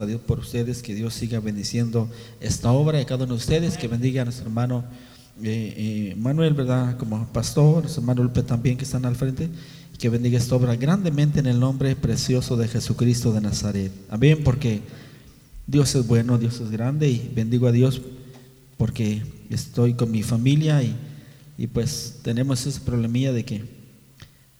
a 0.00 0.06
Dios 0.06 0.20
por 0.20 0.38
ustedes, 0.38 0.80
que 0.80 0.94
Dios 0.94 1.12
siga 1.12 1.40
bendiciendo 1.40 2.08
esta 2.38 2.70
obra 2.70 3.00
a 3.00 3.04
cada 3.04 3.24
uno 3.24 3.34
de 3.34 3.38
ustedes, 3.38 3.76
que 3.76 3.88
bendiga 3.88 4.22
a 4.22 4.26
nuestro 4.26 4.46
hermano 4.46 4.84
eh, 5.42 5.74
eh, 5.76 6.14
Manuel, 6.16 6.54
¿verdad? 6.54 6.96
Como 6.96 7.26
pastor, 7.32 7.82
nuestro 7.82 8.02
hermano 8.02 8.22
Lupe 8.22 8.44
también 8.44 8.76
que 8.76 8.84
están 8.84 9.04
al 9.04 9.16
frente, 9.16 9.48
que 9.98 10.08
bendiga 10.08 10.38
esta 10.38 10.54
obra 10.54 10.76
grandemente 10.76 11.40
en 11.40 11.46
el 11.46 11.58
nombre 11.58 11.96
precioso 11.96 12.56
de 12.56 12.68
Jesucristo 12.68 13.32
de 13.32 13.40
Nazaret. 13.40 13.90
Amén, 14.08 14.42
porque 14.44 14.82
Dios 15.66 15.92
es 15.96 16.06
bueno, 16.06 16.38
Dios 16.38 16.60
es 16.60 16.70
grande 16.70 17.08
y 17.08 17.32
bendigo 17.34 17.66
a 17.66 17.72
Dios 17.72 18.00
porque 18.76 19.24
estoy 19.50 19.94
con 19.94 20.12
mi 20.12 20.22
familia 20.22 20.80
y, 20.80 20.94
y 21.56 21.66
pues 21.66 22.20
tenemos 22.22 22.64
ese 22.64 22.78
problemilla 22.82 23.32
de 23.32 23.44
que 23.44 23.64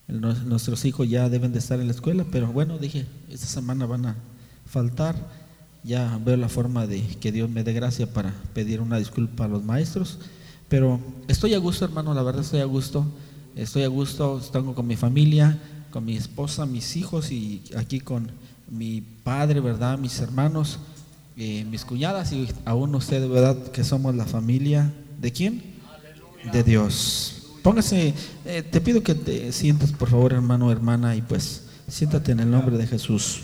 nuestros 0.09 0.83
hijos 0.83 1.09
ya 1.09 1.29
deben 1.29 1.53
de 1.53 1.59
estar 1.59 1.79
en 1.79 1.87
la 1.87 1.93
escuela, 1.93 2.25
pero 2.29 2.51
bueno, 2.51 2.77
dije, 2.77 3.05
esta 3.29 3.45
semana 3.45 3.85
van 3.85 4.05
a 4.05 4.28
faltar. 4.69 5.15
Ya 5.83 6.19
veo 6.23 6.37
la 6.37 6.49
forma 6.49 6.87
de 6.87 7.01
que 7.19 7.31
Dios 7.31 7.49
me 7.49 7.63
dé 7.63 7.73
gracia 7.73 8.11
para 8.11 8.33
pedir 8.53 8.81
una 8.81 8.97
disculpa 8.97 9.45
a 9.45 9.47
los 9.47 9.63
maestros. 9.63 10.19
Pero 10.67 10.99
estoy 11.27 11.53
a 11.53 11.57
gusto, 11.57 11.85
hermano, 11.85 12.13
la 12.13 12.21
verdad 12.21 12.43
estoy 12.43 12.61
a 12.61 12.65
gusto. 12.65 13.05
Estoy 13.55 13.83
a 13.83 13.87
gusto, 13.87 14.39
tengo 14.53 14.75
con 14.75 14.87
mi 14.87 14.95
familia, 14.95 15.59
con 15.89 16.05
mi 16.05 16.15
esposa, 16.15 16.65
mis 16.65 16.95
hijos 16.95 17.31
y 17.31 17.63
aquí 17.75 17.99
con 17.99 18.31
mi 18.69 19.01
padre, 19.01 19.59
¿verdad? 19.59 19.97
Mis 19.97 20.19
hermanos, 20.19 20.79
eh, 21.35 21.65
mis 21.65 21.83
cuñadas 21.83 22.31
y 22.31 22.47
aún 22.65 22.93
usted, 22.95 23.27
¿verdad? 23.27 23.57
Que 23.71 23.83
somos 23.83 24.15
la 24.15 24.25
familia 24.25 24.93
de 25.19 25.31
quién? 25.31 25.63
De 26.53 26.63
Dios. 26.63 27.47
Póngase, 27.63 28.13
eh, 28.45 28.61
te 28.61 28.79
pido 28.79 29.03
que 29.03 29.15
te 29.15 29.51
sientas, 29.51 29.91
por 29.91 30.09
favor, 30.09 30.33
hermano, 30.33 30.71
hermana, 30.71 31.15
y 31.15 31.21
pues 31.21 31.63
siéntate 31.87 32.31
en 32.31 32.41
el 32.41 32.51
nombre 32.51 32.77
de 32.77 32.87
Jesús. 32.87 33.41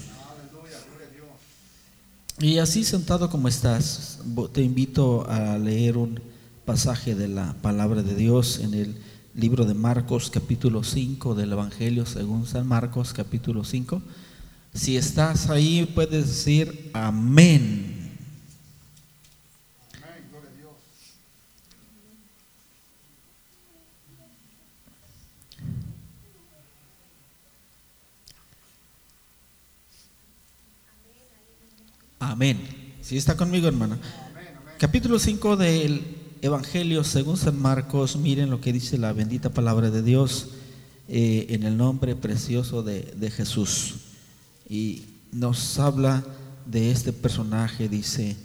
Y 2.39 2.57
así 2.57 2.84
sentado 2.84 3.30
como 3.30 3.48
estás, 3.48 4.20
te 4.52 4.62
invito 4.62 5.26
a 5.30 5.57
leer 5.57 5.96
un 5.96 6.20
pasaje 6.65 7.15
de 7.15 7.29
la 7.29 7.54
palabra 7.62 8.04
de 8.04 8.13
Dios 8.13 8.60
en 8.60 8.73
el 8.73 8.98
libro 9.34 9.63
de 9.63 9.73
Marcos 9.73 10.29
capítulo 10.29 10.84
5 10.84 11.34
del 11.34 11.54
Evangelio 11.54 12.05
según 12.05 12.45
San 12.45 12.68
Marcos 12.68 13.13
capítulo 13.13 13.63
5. 13.63 14.01
Si 14.73 14.98
estás 14.98 15.49
ahí 15.49 15.90
puedes 15.95 16.27
decir 16.27 16.91
amén. 16.93 17.95
Amén. 32.27 32.57
Si 33.01 33.18
está 33.18 33.37
conmigo, 33.37 33.68
hermana. 33.68 33.99
Capítulo 34.79 35.20
5 35.20 35.57
del 35.57 36.01
Evangelio 36.41 37.04
según 37.04 37.37
San 37.37 37.62
Marcos. 37.62 38.17
Miren 38.17 38.49
lo 38.49 38.62
que 38.62 38.73
dice 38.73 38.98
la 38.98 39.13
bendita 39.13 39.51
palabra 39.51 39.91
de 39.91 40.01
Dios 40.01 40.48
eh, 41.07 41.45
en 41.49 41.62
el 41.62 41.77
nombre 41.77 42.15
precioso 42.15 42.82
de, 42.82 43.29
Jesús. 43.29 43.98
Y 44.67 45.04
nos 45.32 45.77
habla 45.77 46.23
de 46.65 46.90
este 46.90 47.13
personaje. 47.13 47.90
Dice, 47.90 48.35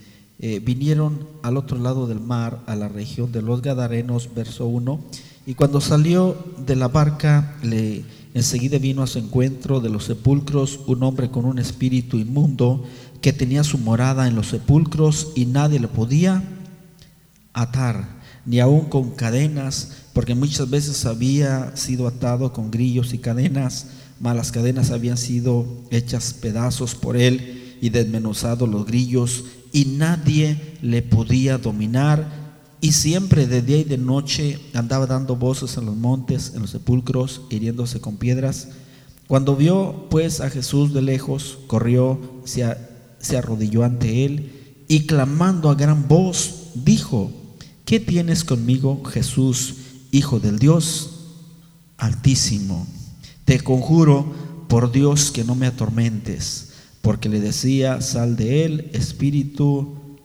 eh, 0.40 0.60
vinieron 0.62 1.26
al 1.42 1.56
otro 1.56 1.78
lado 1.78 2.06
del 2.06 2.20
mar, 2.20 2.60
a 2.66 2.76
la 2.76 2.90
región 2.90 3.32
de 3.32 3.40
los 3.40 3.62
Gadarenos, 3.62 4.34
verso 4.34 4.66
1. 4.66 5.00
Y 5.46 5.54
cuando 5.54 5.80
salió 5.80 6.36
de 6.66 6.76
la 6.76 6.88
barca, 6.88 7.56
le, 7.62 8.04
enseguida 8.34 8.78
vino 8.78 9.02
a 9.02 9.06
su 9.06 9.18
encuentro 9.18 9.80
de 9.80 9.88
los 9.88 10.04
sepulcros 10.04 10.80
un 10.86 11.02
hombre 11.02 11.30
con 11.30 11.46
un 11.46 11.58
espíritu 11.58 12.18
inmundo 12.18 12.84
que 13.20 13.32
tenía 13.32 13.64
su 13.64 13.78
morada 13.78 14.26
en 14.28 14.34
los 14.34 14.48
sepulcros 14.48 15.32
y 15.34 15.46
nadie 15.46 15.80
le 15.80 15.88
podía 15.88 16.42
atar, 17.52 18.20
ni 18.46 18.60
aun 18.60 18.86
con 18.86 19.10
cadenas, 19.10 19.92
porque 20.12 20.34
muchas 20.34 20.70
veces 20.70 21.04
había 21.04 21.76
sido 21.76 22.06
atado 22.06 22.52
con 22.52 22.70
grillos 22.70 23.12
y 23.12 23.18
cadenas, 23.18 23.88
malas 24.20 24.52
cadenas 24.52 24.90
habían 24.90 25.16
sido 25.16 25.66
hechas 25.90 26.32
pedazos 26.34 26.94
por 26.94 27.16
él 27.16 27.76
y 27.80 27.90
desmenuzado 27.90 28.66
los 28.66 28.86
grillos, 28.86 29.44
y 29.72 29.84
nadie 29.84 30.76
le 30.82 31.02
podía 31.02 31.58
dominar, 31.58 32.40
y 32.80 32.92
siempre 32.92 33.46
de 33.46 33.60
día 33.60 33.78
y 33.78 33.84
de 33.84 33.98
noche 33.98 34.58
andaba 34.72 35.06
dando 35.06 35.36
voces 35.36 35.76
en 35.76 35.84
los 35.84 35.96
montes, 35.96 36.52
en 36.54 36.62
los 36.62 36.70
sepulcros, 36.70 37.42
hiriéndose 37.50 38.00
con 38.00 38.16
piedras. 38.16 38.68
Cuando 39.26 39.54
vio 39.54 40.06
pues 40.08 40.40
a 40.40 40.48
Jesús 40.48 40.94
de 40.94 41.02
lejos, 41.02 41.58
corrió, 41.66 42.18
se 42.44 42.64
se 43.20 43.36
arrodilló 43.36 43.84
ante 43.84 44.24
él 44.24 44.84
y 44.88 45.06
clamando 45.06 45.70
a 45.70 45.74
gran 45.74 46.08
voz, 46.08 46.70
dijo, 46.74 47.30
¿qué 47.84 48.00
tienes 48.00 48.44
conmigo, 48.44 49.04
Jesús, 49.04 49.74
Hijo 50.10 50.40
del 50.40 50.58
Dios 50.58 51.10
Altísimo? 51.96 52.86
Te 53.44 53.60
conjuro 53.60 54.32
por 54.68 54.90
Dios 54.90 55.30
que 55.30 55.44
no 55.44 55.54
me 55.54 55.66
atormentes, 55.66 56.70
porque 57.02 57.28
le 57.28 57.40
decía, 57.40 58.00
sal 58.00 58.36
de 58.36 58.64
él, 58.64 58.90
espíritu 58.92 60.18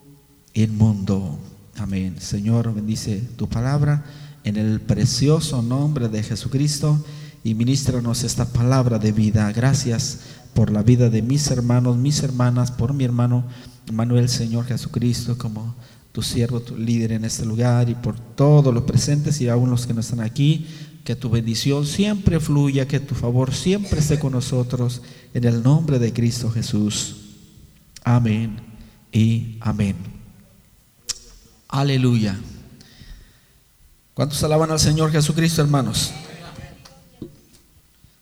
inmundo. 0.54 1.38
Amén. 1.78 2.16
Señor, 2.20 2.74
bendice 2.74 3.22
tu 3.36 3.48
palabra 3.50 4.06
en 4.44 4.56
el 4.56 4.80
precioso 4.80 5.62
nombre 5.62 6.08
de 6.08 6.24
Jesucristo 6.24 7.04
y 7.44 7.54
ministranos 7.54 8.24
esta 8.24 8.46
palabra 8.46 8.98
de 8.98 9.12
vida. 9.12 9.52
Gracias 9.52 10.20
por 10.56 10.72
la 10.72 10.82
vida 10.84 11.10
de 11.10 11.22
mis 11.22 11.52
hermanos, 11.52 11.98
mis 11.98 12.24
hermanas, 12.24 12.72
por 12.72 12.94
mi 12.94 13.04
hermano 13.04 13.46
Manuel, 13.92 14.30
Señor 14.30 14.66
Jesucristo, 14.66 15.38
como 15.38 15.76
tu 16.14 16.22
siervo, 16.22 16.62
tu 16.62 16.78
líder 16.78 17.12
en 17.12 17.26
este 17.26 17.46
lugar, 17.46 17.90
y 17.90 17.94
por 17.94 18.18
todos 18.18 18.74
los 18.74 18.84
presentes 18.84 19.42
y 19.42 19.50
aún 19.50 19.70
los 19.70 19.86
que 19.86 19.94
no 19.94 20.00
están 20.00 20.22
aquí, 20.22 20.66
que 21.04 21.18
tu 21.18 21.30
bendición 21.30 21.86
siempre 21.86 22.40
fluya, 22.40 22.88
que 22.88 23.02
tu 23.02 23.16
favor 23.16 23.54
siempre 23.54 24.00
esté 24.00 24.18
con 24.18 24.32
nosotros, 24.32 25.02
en 25.34 25.44
el 25.44 25.62
nombre 25.62 26.00
de 26.00 26.14
Cristo 26.14 26.50
Jesús. 26.50 27.18
Amén 28.06 28.56
y 29.12 29.58
amén. 29.60 29.98
Aleluya. 31.68 32.40
¿Cuántos 34.14 34.42
alaban 34.42 34.72
al 34.72 34.80
Señor 34.80 35.12
Jesucristo, 35.12 35.62
hermanos? 35.62 36.14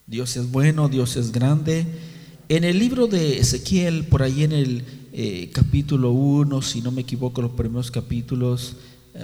Dios 0.07 0.35
es 0.35 0.51
bueno, 0.51 0.89
Dios 0.89 1.15
es 1.15 1.31
grande 1.31 1.85
en 2.55 2.65
el 2.65 2.77
libro 2.77 3.07
de 3.07 3.39
Ezequiel, 3.39 4.03
por 4.03 4.21
ahí 4.21 4.43
en 4.43 4.51
el 4.51 4.83
eh, 5.11 5.49
capítulo 5.51 6.11
1, 6.11 6.61
si 6.61 6.81
no 6.81 6.91
me 6.91 7.01
equivoco, 7.01 7.41
los 7.41 7.53
primeros 7.53 7.89
capítulos, 7.89 8.75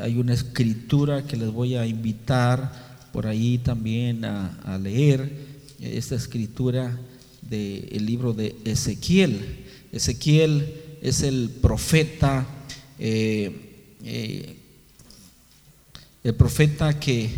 hay 0.01 0.17
una 0.17 0.33
escritura 0.33 1.23
que 1.27 1.37
les 1.37 1.51
voy 1.51 1.75
a 1.75 1.85
invitar 1.85 3.07
por 3.13 3.27
ahí 3.27 3.59
también 3.59 4.25
a, 4.25 4.79
leer, 4.81 5.31
esta 5.79 6.15
escritura 6.15 6.99
del 7.43 8.03
libro 8.03 8.33
de 8.33 8.55
Ezequiel. 8.65 9.59
Ezequiel 9.91 10.73
es 11.03 11.21
el 11.21 11.51
profeta, 11.61 12.47
eh, 12.97 13.51
eh, 14.03 14.55
el 16.23 16.33
profeta 16.33 16.99
que 16.99 17.29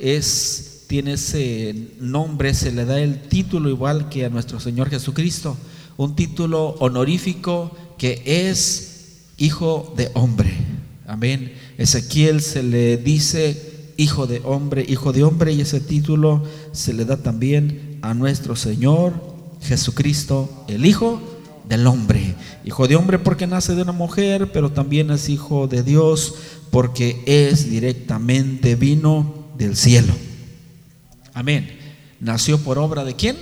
es 0.00 0.73
tiene 0.86 1.14
ese 1.14 1.74
nombre, 2.00 2.54
se 2.54 2.72
le 2.72 2.84
da 2.84 3.00
el 3.00 3.22
título 3.22 3.68
igual 3.68 4.08
que 4.08 4.24
a 4.24 4.30
nuestro 4.30 4.60
Señor 4.60 4.90
Jesucristo, 4.90 5.56
un 5.96 6.16
título 6.16 6.70
honorífico 6.80 7.76
que 7.98 8.22
es 8.24 9.22
hijo 9.36 9.94
de 9.96 10.10
hombre. 10.14 10.52
Amén. 11.06 11.54
Ezequiel 11.78 12.40
se 12.40 12.62
le 12.62 12.96
dice 12.96 13.92
hijo 13.96 14.26
de 14.26 14.40
hombre, 14.44 14.84
hijo 14.88 15.12
de 15.12 15.22
hombre, 15.22 15.52
y 15.52 15.60
ese 15.60 15.80
título 15.80 16.42
se 16.72 16.92
le 16.92 17.04
da 17.04 17.16
también 17.16 17.98
a 18.02 18.14
nuestro 18.14 18.56
Señor 18.56 19.12
Jesucristo, 19.60 20.64
el 20.68 20.84
Hijo 20.86 21.20
del 21.68 21.86
hombre. 21.86 22.34
Hijo 22.64 22.86
de 22.88 22.96
hombre 22.96 23.18
porque 23.18 23.46
nace 23.46 23.74
de 23.74 23.82
una 23.82 23.92
mujer, 23.92 24.50
pero 24.52 24.72
también 24.72 25.10
es 25.10 25.28
hijo 25.28 25.66
de 25.66 25.82
Dios 25.82 26.34
porque 26.70 27.22
es 27.26 27.70
directamente 27.70 28.74
vino 28.74 29.46
del 29.56 29.76
cielo. 29.76 30.12
Amén. 31.34 31.68
Nació 32.20 32.58
por 32.58 32.78
obra 32.78 33.04
de 33.04 33.16
quién? 33.16 33.36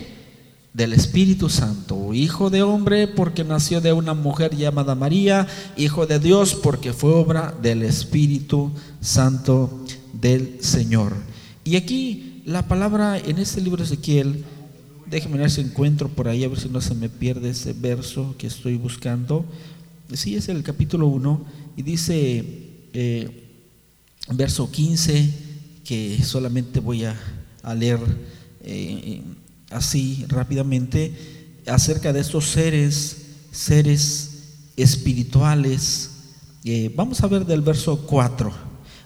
Del 0.72 0.94
Espíritu 0.94 1.50
Santo. 1.50 2.14
Hijo 2.14 2.48
de 2.48 2.62
hombre 2.62 3.06
porque 3.06 3.44
nació 3.44 3.82
de 3.82 3.92
una 3.92 4.14
mujer 4.14 4.56
llamada 4.56 4.94
María. 4.94 5.46
Hijo 5.76 6.06
de 6.06 6.18
Dios 6.18 6.54
porque 6.54 6.94
fue 6.94 7.12
obra 7.12 7.54
del 7.60 7.82
Espíritu 7.82 8.72
Santo 9.02 9.84
del 10.14 10.56
Señor. 10.62 11.12
Y 11.64 11.76
aquí 11.76 12.42
la 12.46 12.66
palabra 12.66 13.18
en 13.18 13.38
este 13.38 13.60
libro 13.60 13.84
de 13.84 13.84
Ezequiel, 13.84 14.42
déjeme 15.06 15.36
ver 15.36 15.50
si 15.50 15.60
encuentro 15.60 16.08
por 16.08 16.28
ahí, 16.28 16.44
a 16.44 16.48
ver 16.48 16.58
si 16.58 16.70
no 16.70 16.80
se 16.80 16.94
me 16.94 17.10
pierde 17.10 17.50
ese 17.50 17.74
verso 17.74 18.34
que 18.38 18.46
estoy 18.46 18.76
buscando. 18.78 19.44
Sí, 20.14 20.34
es 20.34 20.48
el 20.48 20.62
capítulo 20.62 21.08
1 21.08 21.44
y 21.76 21.82
dice, 21.82 22.42
eh, 22.94 23.48
verso 24.30 24.70
15, 24.70 25.30
que 25.84 26.22
solamente 26.24 26.80
voy 26.80 27.04
a 27.04 27.41
a 27.62 27.74
leer 27.74 27.98
eh, 28.62 29.22
así 29.70 30.24
rápidamente 30.28 31.12
acerca 31.66 32.12
de 32.12 32.20
estos 32.20 32.50
seres, 32.50 33.16
seres 33.50 34.30
espirituales. 34.76 36.10
Eh, 36.64 36.92
vamos 36.94 37.20
a 37.22 37.28
ver 37.28 37.46
del 37.46 37.62
verso 37.62 38.06
4. 38.06 38.52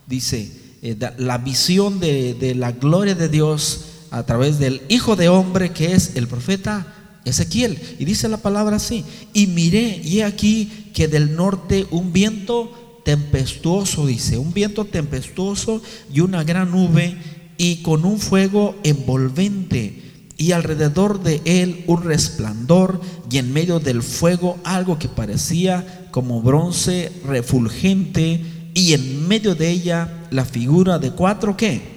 Dice, 0.06 0.50
eh, 0.82 0.96
la 1.18 1.38
visión 1.38 2.00
de, 2.00 2.34
de 2.34 2.54
la 2.54 2.72
gloria 2.72 3.14
de 3.14 3.28
Dios 3.28 3.86
a 4.10 4.24
través 4.24 4.58
del 4.58 4.82
Hijo 4.88 5.16
de 5.16 5.28
Hombre 5.28 5.72
que 5.72 5.92
es 5.92 6.16
el 6.16 6.26
profeta 6.26 6.86
Ezequiel. 7.24 7.78
Y 7.98 8.04
dice 8.04 8.28
la 8.28 8.38
palabra 8.38 8.76
así, 8.76 9.04
y 9.32 9.48
miré, 9.48 10.00
y 10.02 10.20
he 10.20 10.24
aquí 10.24 10.90
que 10.94 11.08
del 11.08 11.34
norte 11.34 11.86
un 11.90 12.12
viento 12.12 13.00
tempestuoso, 13.04 14.06
dice, 14.06 14.38
un 14.38 14.52
viento 14.52 14.84
tempestuoso 14.84 15.82
y 16.12 16.20
una 16.20 16.44
gran 16.44 16.70
nube 16.70 17.16
y 17.58 17.82
con 17.82 18.04
un 18.04 18.18
fuego 18.18 18.76
envolvente 18.82 20.02
y 20.36 20.52
alrededor 20.52 21.22
de 21.22 21.40
él 21.44 21.84
un 21.86 22.02
resplandor 22.02 23.00
y 23.30 23.38
en 23.38 23.52
medio 23.52 23.80
del 23.80 24.02
fuego 24.02 24.58
algo 24.64 24.98
que 24.98 25.08
parecía 25.08 26.08
como 26.10 26.42
bronce 26.42 27.12
refulgente 27.24 28.44
y 28.74 28.92
en 28.92 29.26
medio 29.26 29.54
de 29.54 29.70
ella 29.70 30.28
la 30.30 30.44
figura 30.44 30.98
de 30.98 31.10
cuatro 31.12 31.56
qué? 31.56 31.96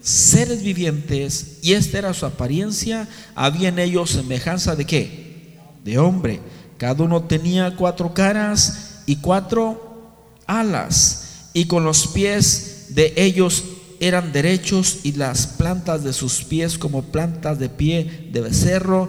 Seres 0.00 0.64
vivientes 0.64 1.58
y 1.62 1.74
esta 1.74 1.98
era 1.98 2.12
su 2.12 2.26
apariencia, 2.26 3.08
había 3.36 3.68
en 3.68 3.78
ellos 3.78 4.10
semejanza 4.10 4.74
de 4.74 4.84
qué? 4.84 5.56
De 5.84 5.98
hombre. 5.98 6.40
Cada 6.76 7.04
uno 7.04 7.22
tenía 7.22 7.76
cuatro 7.76 8.12
caras 8.12 9.02
y 9.06 9.16
cuatro 9.16 10.16
alas 10.46 11.50
y 11.52 11.66
con 11.66 11.84
los 11.84 12.08
pies 12.08 12.86
de 12.88 13.12
ellos 13.16 13.62
eran 14.02 14.32
derechos 14.32 14.98
y 15.04 15.12
las 15.12 15.46
plantas 15.46 16.02
de 16.02 16.12
sus 16.12 16.42
pies 16.42 16.76
como 16.76 17.02
plantas 17.02 17.60
de 17.60 17.68
pie 17.68 18.28
de 18.32 18.40
becerro 18.40 19.08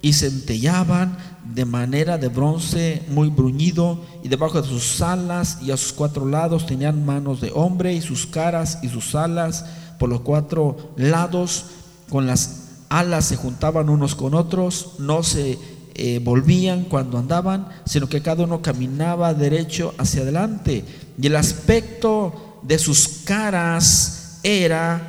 y 0.00 0.14
centellaban 0.14 1.18
de 1.44 1.66
manera 1.66 2.16
de 2.16 2.28
bronce 2.28 3.02
muy 3.08 3.28
bruñido 3.28 4.00
y 4.24 4.28
debajo 4.28 4.62
de 4.62 4.66
sus 4.66 5.02
alas 5.02 5.58
y 5.60 5.72
a 5.72 5.76
sus 5.76 5.92
cuatro 5.92 6.24
lados 6.24 6.64
tenían 6.64 7.04
manos 7.04 7.42
de 7.42 7.52
hombre 7.54 7.92
y 7.92 8.00
sus 8.00 8.26
caras 8.26 8.78
y 8.82 8.88
sus 8.88 9.14
alas 9.14 9.66
por 9.98 10.08
los 10.08 10.22
cuatro 10.22 10.94
lados 10.96 11.66
con 12.08 12.26
las 12.26 12.68
alas 12.88 13.26
se 13.26 13.36
juntaban 13.36 13.90
unos 13.90 14.14
con 14.14 14.32
otros, 14.32 14.92
no 14.98 15.22
se 15.22 15.58
eh, 15.94 16.18
volvían 16.24 16.84
cuando 16.84 17.18
andaban, 17.18 17.68
sino 17.84 18.08
que 18.08 18.22
cada 18.22 18.44
uno 18.44 18.62
caminaba 18.62 19.34
derecho 19.34 19.94
hacia 19.98 20.22
adelante. 20.22 20.82
Y 21.20 21.26
el 21.26 21.36
aspecto 21.36 22.58
de 22.62 22.78
sus 22.78 23.06
caras 23.24 24.19
era 24.42 25.00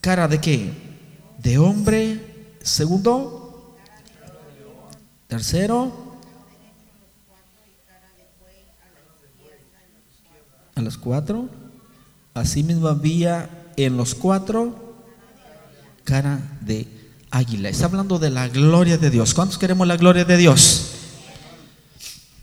cara 0.00 0.28
de 0.28 0.40
qué? 0.40 0.72
De 1.38 1.58
hombre. 1.58 2.56
Segundo. 2.62 3.76
Tercero. 5.26 6.16
A 10.74 10.80
los 10.80 10.98
cuatro. 10.98 11.48
Asimismo 12.34 12.88
había 12.88 13.50
en 13.76 13.96
los 13.96 14.14
cuatro 14.14 14.90
cara 16.04 16.40
de 16.60 16.86
águila. 17.30 17.68
Está 17.68 17.86
hablando 17.86 18.18
de 18.18 18.30
la 18.30 18.48
gloria 18.48 18.98
de 18.98 19.10
Dios. 19.10 19.34
¿Cuántos 19.34 19.58
queremos 19.58 19.86
la 19.86 19.96
gloria 19.96 20.24
de 20.24 20.36
Dios? 20.36 20.92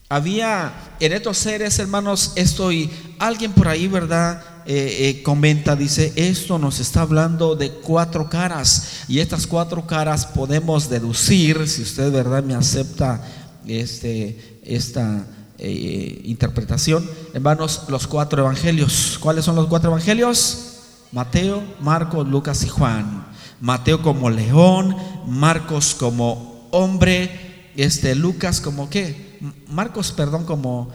Había 0.10 0.72
en 1.02 1.12
estos 1.12 1.38
seres, 1.38 1.78
hermanos, 1.80 2.32
esto 2.36 2.72
y 2.72 2.90
alguien 3.20 3.52
por 3.52 3.68
ahí, 3.68 3.88
¿verdad? 3.88 4.42
Eh, 4.70 5.08
eh, 5.08 5.24
comenta, 5.24 5.78
dice, 5.78 6.12
esto 6.18 6.60
nos 6.60 6.82
está 6.82 7.04
hablando 7.04 7.56
de 7.56 7.72
cuatro 7.72 8.30
caras 8.30 9.06
y 9.08 9.20
estas 9.20 9.48
cuatro 9.48 9.88
caras 9.88 10.26
podemos 10.26 10.90
deducir, 10.90 11.70
si 11.70 11.84
usted 11.84 12.12
verdad 12.12 12.44
me 12.44 12.54
acepta 12.54 13.26
este, 13.66 14.60
esta 14.66 15.26
eh, 15.58 16.20
interpretación, 16.26 17.10
hermanos, 17.34 17.84
los 17.88 18.08
cuatro 18.08 18.42
evangelios. 18.42 19.18
¿Cuáles 19.22 19.46
son 19.46 19.56
los 19.56 19.68
cuatro 19.68 19.90
evangelios? 19.90 20.80
Mateo, 21.14 21.64
Marcos, 21.80 22.28
Lucas 22.28 22.62
y 22.66 22.68
Juan. 22.68 23.26
Mateo 23.62 24.02
como 24.02 24.30
león, 24.30 24.98
Marcos 25.28 25.96
como 25.96 26.68
hombre, 26.72 27.72
este, 27.78 28.16
Lucas 28.16 28.60
como 28.60 28.90
qué? 28.90 29.40
Marcos, 29.70 30.12
perdón, 30.12 30.44
como 30.44 30.92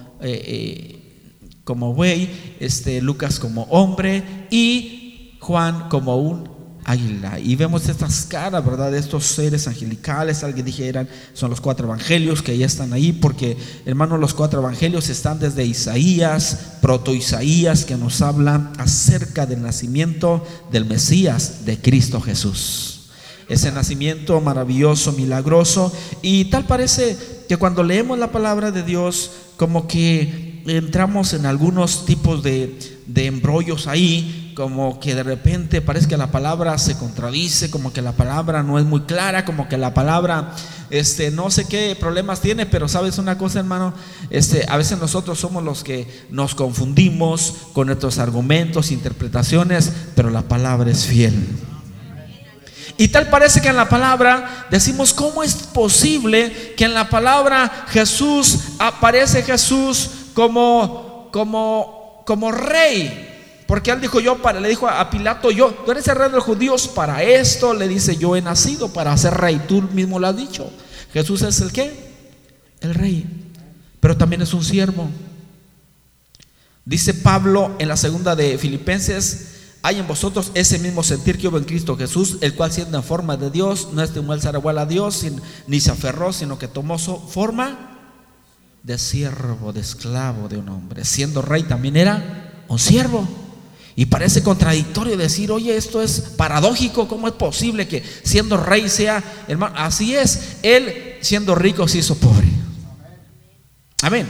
como 1.64 1.94
buey, 1.94 2.56
este, 2.61 3.00
Lucas 3.00 3.38
como 3.38 3.62
hombre 3.64 4.47
y 4.50 5.37
Juan 5.41 5.88
como 5.88 6.17
un 6.17 6.53
águila. 6.85 7.38
Y 7.38 7.55
vemos 7.56 7.88
estas 7.88 8.26
caras, 8.26 8.64
¿verdad? 8.64 8.91
De 8.91 8.99
estos 8.99 9.25
seres 9.25 9.69
angelicales, 9.69 10.43
alguien 10.43 10.67
dijeran, 10.67 11.09
son 11.32 11.50
los 11.50 11.61
cuatro 11.61 11.87
evangelios 11.87 12.43
que 12.43 12.56
ya 12.56 12.67
están 12.67 12.93
ahí, 12.93 13.12
porque 13.12 13.56
hermanos, 13.87 14.19
los 14.19 14.35
cuatro 14.35 14.61
evangelios 14.61 15.09
están 15.09 15.38
desde 15.38 15.64
Isaías, 15.64 16.76
proto 16.81 17.14
Isaías, 17.14 17.85
que 17.85 17.97
nos 17.97 18.23
habla 18.23 18.73
acerca 18.79 19.47
del 19.47 19.62
nacimiento 19.62 20.44
del 20.70 20.85
Mesías, 20.85 21.64
de 21.64 21.79
Cristo 21.79 22.20
Jesús. 22.20 23.11
Ese 23.49 23.70
nacimiento 23.70 24.41
maravilloso, 24.41 25.12
milagroso, 25.12 25.93
y 26.23 26.47
tal 26.47 26.67
parece 26.67 27.17
que 27.49 27.56
cuando 27.56 27.82
leemos 27.82 28.19
la 28.19 28.32
palabra 28.32 28.70
de 28.70 28.82
Dios, 28.82 29.31
como 29.56 29.87
que 29.87 30.51
entramos 30.67 31.32
en 31.35 31.47
algunos 31.47 32.05
tipos 32.06 32.43
de, 32.43 32.79
de 33.06 33.26
embrollos 33.26 33.87
ahí, 33.87 34.53
como 34.55 35.00
que 35.00 35.14
de 35.14 35.23
repente 35.23 35.81
parece 35.81 36.09
que 36.09 36.17
la 36.17 36.31
palabra 36.31 36.76
se 36.79 36.97
contradice, 36.97 37.70
como 37.70 37.93
que 37.93 38.03
la 38.03 38.12
palabra 38.12 38.62
no 38.62 38.79
es 38.79 38.85
muy 38.85 39.03
clara, 39.03 39.44
como 39.44 39.69
que 39.69 39.79
la 39.79 39.94
palabra, 39.94 40.55
este, 40.91 41.31
no 41.31 41.50
sé 41.50 41.67
qué 41.67 41.97
problemas 41.99 42.41
tiene, 42.41 42.67
pero 42.67 42.88
sabes 42.88 43.19
una 43.19 43.38
cosa, 43.38 43.61
hermano, 43.61 43.94
este, 44.31 44.67
a 44.69 44.76
veces 44.76 44.99
nosotros 44.99 45.38
somos 45.38 45.62
los 45.62 45.82
que 45.82 46.06
nos 46.31 46.55
confundimos 46.55 47.55
con 47.73 47.87
nuestros 47.87 48.19
argumentos, 48.19 48.91
interpretaciones, 48.91 49.91
pero 50.14 50.31
la 50.31 50.43
palabra 50.43 50.91
es 50.91 51.06
fiel. 51.06 51.35
Y 52.99 53.09
tal 53.09 53.31
parece 53.31 53.61
que 53.61 53.69
en 53.69 53.76
la 53.76 53.88
palabra 53.88 54.67
decimos, 54.70 55.14
¿cómo 55.14 55.43
es 55.43 55.55
posible 55.55 56.75
que 56.76 56.85
en 56.85 56.94
la 56.94 57.09
palabra 57.09 57.87
Jesús 57.88 58.59
aparece 58.79 59.43
Jesús 59.43 60.11
como, 60.34 61.29
como, 61.32 62.23
como 62.26 62.52
rey. 62.52 63.29
Porque 63.67 63.90
él 63.90 64.00
dijo 64.00 64.20
yo 64.20 64.37
para, 64.43 64.61
le 64.61 64.69
dijo 64.69 64.87
a 64.87 65.08
Pilato, 65.08 65.50
yo, 65.50 65.70
tú 65.70 65.93
eres 65.93 66.06
el 66.08 66.17
rey 66.17 66.29
de 66.29 66.37
los 66.37 66.44
judíos, 66.44 66.88
para 66.88 67.23
esto 67.23 67.73
le 67.73 67.88
dice, 67.88 68.17
yo 68.17 68.37
he 68.37 68.43
nacido 68.43 68.93
para 68.93 69.17
ser 69.17 69.34
rey, 69.34 69.62
tú 69.67 69.82
mismo 69.93 70.19
lo 70.19 70.26
has 70.26 70.37
dicho. 70.37 70.70
Jesús 71.12 71.43
es 71.43 71.61
el 71.61 71.73
qué? 71.73 72.12
El 72.81 72.94
rey, 72.94 73.26
pero 74.00 74.17
también 74.17 74.43
es 74.43 74.52
un 74.52 74.64
siervo. 74.64 75.08
Dice 76.85 77.14
Pablo 77.14 77.76
en 77.78 77.88
la 77.88 77.97
segunda 77.97 78.35
de 78.35 78.59
Filipenses, 78.59 79.52
hay 79.83 79.99
en 79.99 80.07
vosotros 80.07 80.50
ese 80.54 80.78
mismo 80.78 81.02
sentir 81.02 81.38
que 81.38 81.49
hubo 81.49 81.59
en 81.59 81.64
Cristo 81.64 81.97
Jesús, 81.97 82.38
el 82.40 82.54
cual 82.54 82.73
siendo 82.73 82.99
en 82.99 83.04
forma 83.04 83.37
de 83.37 83.50
Dios, 83.50 83.88
no 83.92 84.02
estimó 84.02 84.35
el 84.35 84.40
ser 84.40 84.54
igual 84.54 84.78
a 84.78 84.87
Dios, 84.87 85.25
ni 85.66 85.80
se 85.80 85.90
aferró, 85.90 86.33
sino 86.33 86.59
que 86.59 86.68
tomó 86.68 86.99
forma 86.99 87.91
de 88.83 88.99
siervo, 88.99 89.73
de 89.73 89.81
esclavo 89.81 90.49
de 90.49 90.57
un 90.57 90.69
hombre. 90.69 91.05
Siendo 91.05 91.43
rey 91.43 91.62
también 91.62 91.97
era 91.97 92.65
un 92.69 92.79
siervo. 92.79 93.27
Y 93.95 94.07
parece 94.07 94.43
contradictorio 94.43 95.17
decir, 95.17 95.53
oye, 95.53 95.77
esto 95.77 96.01
es 96.01 96.21
paradójico, 96.37 97.07
¿cómo 97.07 97.29
es 97.29 97.35
posible 97.35 97.87
que 97.87 98.03
siendo 98.23 98.57
rey 98.57 98.89
sea 98.89 99.23
hermano? 99.47 99.75
Así 99.77 100.15
es, 100.15 100.57
él 100.62 101.17
siendo 101.21 101.55
rico 101.55 101.87
se 101.87 101.99
hizo 101.99 102.17
pobre. 102.17 102.49
Amén. 104.01 104.27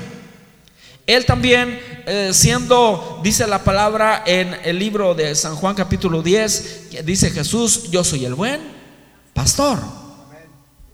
Él 1.07 1.25
también, 1.25 1.81
eh, 2.07 2.31
siendo, 2.33 3.21
dice 3.23 3.47
la 3.47 3.63
palabra 3.63 4.25
en 4.27 4.57
el 4.65 4.79
libro 4.79 5.15
de 5.15 5.35
San 5.35 5.55
Juan 5.57 5.75
capítulo 5.75 6.23
10, 6.23 7.05
dice 7.05 7.31
Jesús, 7.31 7.91
yo 7.91 8.03
soy 8.03 8.25
el 8.25 8.35
buen 8.35 8.61
pastor. 9.33 9.79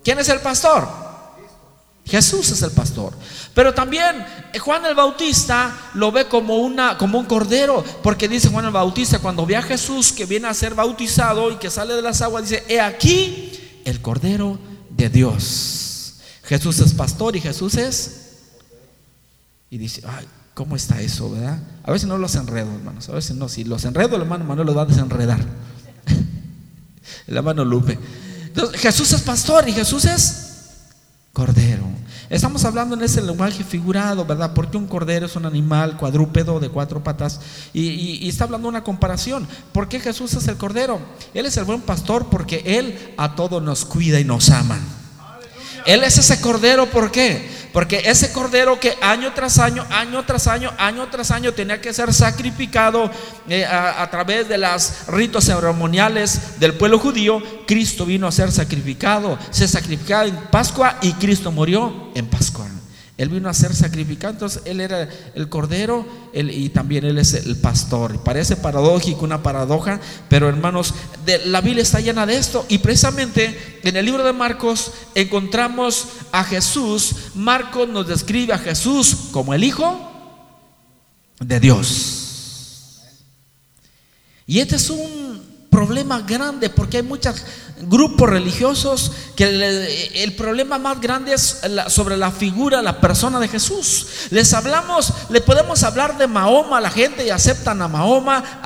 ¿Quién 0.04 0.18
es 0.18 0.28
el 0.28 0.40
pastor? 0.40 1.07
Jesús 2.08 2.50
es 2.50 2.62
el 2.62 2.70
pastor. 2.70 3.12
Pero 3.54 3.74
también 3.74 4.24
eh, 4.52 4.58
Juan 4.58 4.84
el 4.86 4.94
Bautista 4.94 5.90
lo 5.94 6.10
ve 6.10 6.26
como, 6.26 6.56
una, 6.58 6.96
como 6.96 7.18
un 7.18 7.26
cordero, 7.26 7.84
porque 8.02 8.28
dice 8.28 8.48
Juan 8.48 8.64
el 8.64 8.70
Bautista, 8.70 9.18
cuando 9.18 9.44
ve 9.44 9.56
a 9.56 9.62
Jesús 9.62 10.12
que 10.12 10.24
viene 10.24 10.48
a 10.48 10.54
ser 10.54 10.74
bautizado 10.74 11.50
y 11.52 11.56
que 11.56 11.70
sale 11.70 11.94
de 11.94 12.02
las 12.02 12.22
aguas, 12.22 12.48
dice, 12.48 12.64
he 12.68 12.80
aquí 12.80 13.52
el 13.84 14.00
cordero 14.00 14.58
de 14.90 15.10
Dios. 15.10 16.14
Jesús 16.44 16.78
es 16.80 16.94
pastor 16.94 17.36
y 17.36 17.40
Jesús 17.40 17.74
es... 17.74 18.24
Y 19.70 19.76
dice, 19.76 20.02
ay, 20.06 20.26
¿cómo 20.54 20.76
está 20.76 21.02
eso, 21.02 21.30
verdad? 21.30 21.58
A 21.82 21.92
veces 21.92 22.08
no 22.08 22.16
los 22.16 22.34
enredo, 22.36 22.72
hermanos, 22.74 23.06
a 23.10 23.12
veces 23.12 23.36
no. 23.36 23.50
Si 23.50 23.64
los 23.64 23.84
enredo, 23.84 24.16
el 24.16 24.22
hermano 24.22 24.46
Manuel 24.46 24.66
los 24.66 24.76
va 24.76 24.82
a 24.82 24.86
desenredar. 24.86 25.40
el 27.26 27.36
hermano 27.36 27.66
Lupe. 27.66 27.98
Entonces, 28.46 28.80
Jesús 28.80 29.12
es 29.12 29.20
pastor 29.20 29.68
y 29.68 29.72
Jesús 29.72 30.06
es 30.06 30.47
cordero. 31.38 31.84
Estamos 32.30 32.64
hablando 32.64 32.96
en 32.96 33.02
ese 33.02 33.22
lenguaje 33.22 33.62
figurado, 33.62 34.24
¿verdad? 34.24 34.54
Porque 34.54 34.76
un 34.76 34.88
cordero 34.88 35.26
es 35.26 35.36
un 35.36 35.46
animal 35.46 35.96
cuadrúpedo 35.96 36.58
de 36.58 36.68
cuatro 36.68 37.00
patas 37.04 37.40
y, 37.72 38.28
está 38.28 38.42
hablando 38.42 38.66
una 38.66 38.82
comparación. 38.82 39.46
¿Por 39.70 39.88
qué 39.88 40.00
Jesús 40.00 40.34
es 40.34 40.48
el 40.48 40.56
cordero? 40.56 40.98
Él 41.34 41.46
es 41.46 41.56
el 41.56 41.62
buen 41.62 41.80
pastor 41.80 42.26
porque 42.28 42.62
Él 42.66 43.14
a 43.16 43.36
todos 43.36 43.62
nos 43.62 43.84
cuida 43.84 44.18
y 44.18 44.24
nos 44.24 44.50
ama. 44.50 44.80
Él 45.86 46.02
es 46.02 46.18
ese 46.18 46.40
cordero, 46.40 46.86
¿por 46.86 47.12
qué? 47.12 47.48
Porque 47.72 48.02
ese 48.04 48.32
cordero 48.32 48.80
que 48.80 48.96
año 49.00 49.32
tras 49.34 49.58
año, 49.58 49.86
año 49.90 50.24
tras 50.24 50.46
año, 50.46 50.72
año 50.78 51.08
tras 51.08 51.30
año 51.30 51.52
tenía 51.52 51.80
que 51.80 51.92
ser 51.92 52.12
sacrificado 52.12 53.10
eh, 53.48 53.64
a, 53.64 54.02
a, 54.02 54.10
través 54.10 54.48
de 54.48 54.58
los 54.58 55.06
ritos 55.08 55.44
ceremoniales 55.44 56.58
del 56.58 56.74
pueblo 56.74 56.98
judío, 56.98 57.42
Cristo 57.66 58.06
vino 58.06 58.26
a 58.26 58.32
ser 58.32 58.50
sacrificado. 58.52 59.38
Se 59.50 59.68
sacrificaba 59.68 60.26
en 60.26 60.36
Pascua 60.50 60.98
y 61.02 61.12
Cristo 61.14 61.52
murió 61.52 62.10
en 62.14 62.26
Pascua. 62.26 62.77
Él 63.18 63.30
vino 63.30 63.48
a 63.48 63.54
ser 63.54 63.74
sacrificado, 63.74 64.32
entonces 64.32 64.62
Él 64.64 64.80
era 64.80 65.08
el 65.34 65.48
cordero 65.48 66.06
y 66.32 66.68
también 66.68 67.04
Él 67.04 67.18
es 67.18 67.34
el 67.34 67.56
pastor. 67.56 68.22
Parece 68.22 68.54
paradójico, 68.54 69.24
una 69.24 69.42
paradoja, 69.42 70.00
pero 70.28 70.48
hermanos, 70.48 70.94
la 71.46 71.60
Biblia 71.60 71.82
está 71.82 71.98
llena 71.98 72.26
de 72.26 72.36
esto. 72.36 72.64
Y 72.68 72.78
precisamente 72.78 73.80
en 73.82 73.96
el 73.96 74.06
libro 74.06 74.22
de 74.22 74.32
Marcos 74.32 74.92
encontramos 75.16 76.06
a 76.30 76.44
Jesús. 76.44 77.32
Marcos 77.34 77.88
nos 77.88 78.06
describe 78.06 78.52
a 78.52 78.58
Jesús 78.58 79.16
como 79.32 79.52
el 79.52 79.64
Hijo 79.64 79.98
de 81.40 81.58
Dios. 81.58 83.00
Y 84.46 84.60
este 84.60 84.76
es 84.76 84.90
un 84.90 85.42
problema 85.70 86.20
grande 86.20 86.70
porque 86.70 86.98
hay 86.98 87.02
muchas 87.02 87.44
grupos 87.82 88.28
religiosos 88.28 89.12
que 89.36 89.44
el, 90.14 90.34
problema 90.34 90.78
más 90.78 91.00
grande 91.00 91.34
es 91.34 91.60
sobre 91.88 92.16
la 92.16 92.30
figura, 92.30 92.82
la 92.82 93.00
persona 93.00 93.38
de 93.38 93.48
Jesús. 93.48 94.06
Les 94.30 94.52
hablamos, 94.52 95.12
le 95.30 95.40
podemos 95.40 95.82
hablar 95.82 96.18
de 96.18 96.26
Mahoma, 96.26 96.80
la 96.80 96.90
gente 96.90 97.30
aceptan 97.30 97.80
a 97.82 97.88
Mahoma, 97.88 98.62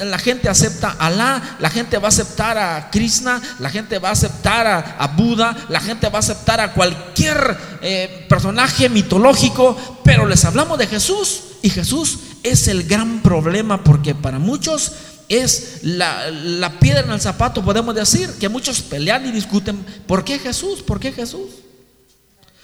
la 0.00 0.18
gente 0.18 0.48
acepta 0.48 0.96
a 0.98 1.06
Alá, 1.06 1.56
la 1.58 1.70
gente 1.70 1.98
va 1.98 2.06
a 2.06 2.08
aceptar 2.08 2.58
a 2.58 2.90
Krishna, 2.90 3.40
la 3.58 3.70
gente 3.70 3.98
va 3.98 4.10
a 4.10 4.12
aceptar 4.12 4.66
a, 4.98 5.06
Buda, 5.08 5.56
la 5.68 5.80
gente 5.80 6.08
va 6.08 6.18
a 6.18 6.20
aceptar 6.20 6.60
a 6.60 6.72
cualquier 6.72 7.58
eh, 7.82 8.26
personaje 8.28 8.88
mitológico, 8.88 9.76
pero 10.04 10.26
les 10.26 10.44
hablamos 10.44 10.78
de 10.78 10.86
Jesús 10.86 11.42
y 11.62 11.70
Jesús 11.70 12.18
es 12.42 12.68
el 12.68 12.84
gran 12.84 13.20
problema 13.22 13.84
porque 13.84 14.14
para 14.14 14.38
muchos 14.38 14.92
es 15.32 15.80
la, 15.82 16.76
piedra 16.78 17.00
en 17.00 17.10
el 17.10 17.20
zapato, 17.20 17.64
podemos 17.64 17.94
decir, 17.94 18.30
que 18.38 18.48
muchos 18.48 18.82
pelean 18.82 19.26
y 19.26 19.32
discuten, 19.32 19.84
¿por 20.06 20.24
qué 20.24 20.38
Jesús? 20.38 20.82
¿Por 20.82 21.00
qué 21.00 21.12
Jesús? 21.12 21.50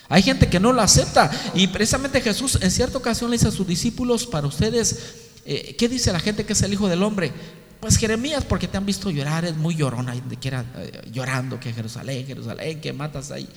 Hay 0.09 0.23
gente 0.23 0.49
que 0.49 0.61
no 0.61 0.73
lo 0.73 0.81
acepta 0.81 1.31
y 1.55 1.67
precisamente 1.69 2.21
Jesús 2.21 2.59
en 2.61 2.71
cierta 2.71 2.99
ocasión 2.99 3.31
le 3.31 3.37
dice 3.37 3.49
a 3.49 3.53
sus 3.53 3.67
discípulos, 3.67 4.27
para 4.27 4.47
ustedes, 4.47 4.99
eh, 5.45 5.77
¿qué 5.79 5.89
dice 5.89 6.13
la 6.13 6.21
gente 6.21 6.45
que 6.45 6.53
es 6.53 6.63
el 6.63 6.73
Hijo 6.73 6.89
del 6.89 7.03
Hombre? 7.03 7.33
Pues 7.81 7.97
Jeremías, 7.97 8.45
porque 8.45 8.69
te 8.69 8.77
han 8.77 8.87
visto 8.87 9.11
llorar, 9.11 9.45
es 9.45 9.57
muy 9.57 9.77
llorona, 9.77 10.15
de 10.15 10.37
que 10.37 10.49
era 10.49 10.65
eh, 10.77 11.03
llorando 11.13 11.61
que 11.61 11.73
Jerusalén, 11.73 12.27
Jerusalén, 12.27 12.81
que 12.81 12.93
matas 12.93 13.31
ahí. 13.31 13.49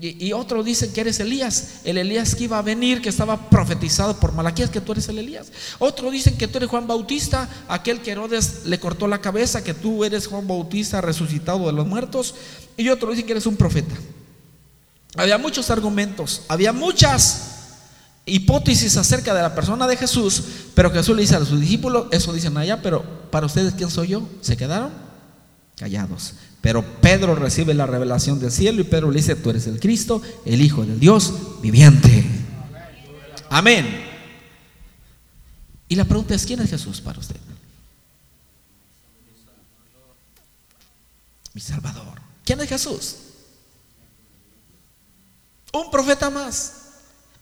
Y, 0.00 0.32
otros 0.32 0.64
dicen 0.64 0.92
que 0.92 1.00
eres 1.00 1.18
Elías, 1.20 1.80
el 1.84 1.98
Elías 1.98 2.34
que 2.34 2.44
iba 2.44 2.56
a 2.58 2.62
venir, 2.62 3.02
que 3.02 3.08
estaba 3.08 3.50
profetizado 3.50 4.18
por 4.18 4.32
Malaquías, 4.32 4.70
que 4.70 4.80
tú 4.80 4.92
eres 4.92 5.08
el 5.08 5.18
Elías. 5.18 5.50
Otros 5.78 6.12
dicen 6.12 6.38
que 6.38 6.46
tú 6.48 6.58
eres 6.58 6.70
Juan 6.70 6.86
Bautista, 6.86 7.48
aquel 7.68 8.00
que 8.00 8.12
Herodes 8.12 8.62
le 8.64 8.78
cortó 8.78 9.08
la 9.08 9.20
cabeza, 9.20 9.64
que 9.64 9.74
tú 9.74 10.04
eres 10.04 10.26
Juan 10.28 10.46
Bautista 10.46 11.00
resucitado 11.00 11.66
de 11.66 11.72
los 11.72 11.86
muertos. 11.86 12.34
Y 12.76 12.88
otros 12.88 13.10
dicen 13.10 13.26
que 13.26 13.32
eres 13.32 13.46
un 13.46 13.56
profeta. 13.56 13.94
Había 15.16 15.38
muchos 15.38 15.70
argumentos, 15.70 16.42
había 16.48 16.72
muchas 16.72 17.56
hipótesis 18.26 18.96
acerca 18.96 19.34
de 19.34 19.42
la 19.42 19.54
persona 19.54 19.86
de 19.88 19.96
Jesús, 19.96 20.42
pero 20.74 20.90
Jesús 20.90 21.16
le 21.16 21.22
dice 21.22 21.34
a 21.34 21.44
sus 21.44 21.60
discípulos, 21.60 22.06
eso 22.12 22.32
dicen 22.32 22.56
allá, 22.56 22.80
pero 22.80 23.02
para 23.30 23.46
ustedes, 23.46 23.74
¿quién 23.74 23.90
soy 23.90 24.08
yo? 24.08 24.22
Se 24.40 24.56
quedaron 24.56 24.92
callados. 25.76 26.34
Pero 26.60 26.84
Pedro 27.00 27.34
recibe 27.34 27.72
la 27.72 27.86
revelación 27.86 28.38
del 28.38 28.50
cielo 28.50 28.80
y 28.80 28.84
Pedro 28.84 29.10
le 29.10 29.18
dice, 29.18 29.36
tú 29.36 29.50
eres 29.50 29.66
el 29.66 29.80
Cristo, 29.80 30.20
el 30.44 30.60
Hijo 30.60 30.84
del 30.84 31.00
Dios 31.00 31.32
viviente. 31.62 32.24
Amén. 33.48 34.04
Y 35.88 35.96
la 35.96 36.04
pregunta 36.04 36.34
es, 36.34 36.44
¿quién 36.44 36.60
es 36.60 36.70
Jesús 36.70 37.00
para 37.00 37.18
usted? 37.18 37.36
Mi 41.54 41.60
Salvador. 41.60 42.20
¿Quién 42.44 42.60
es 42.60 42.68
Jesús? 42.68 43.16
Un 45.72 45.90
profeta 45.90 46.30
más, 46.30 46.74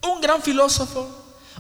un 0.03 0.21
gran 0.21 0.43
filósofo, 0.43 1.09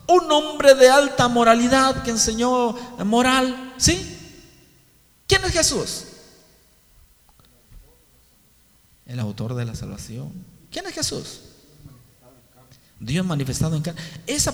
un 0.06 0.30
hombre 0.30 0.74
de 0.74 0.88
alta 0.88 1.28
moralidad 1.28 2.02
que 2.02 2.10
enseñó 2.10 2.72
moral, 3.04 3.74
¿sí? 3.78 4.16
¿Quién 5.26 5.44
es 5.44 5.52
Jesús? 5.52 6.04
El 9.08 9.18
autor 9.18 9.54
de 9.54 9.64
la 9.64 9.74
salvación. 9.74 10.32
¿Quién 10.70 10.86
es 10.86 10.94
Jesús? 10.94 11.40
Dios 13.00 13.24
manifestado 13.24 13.74
en 13.74 13.82
carne. 13.82 14.00
Esa 14.26 14.52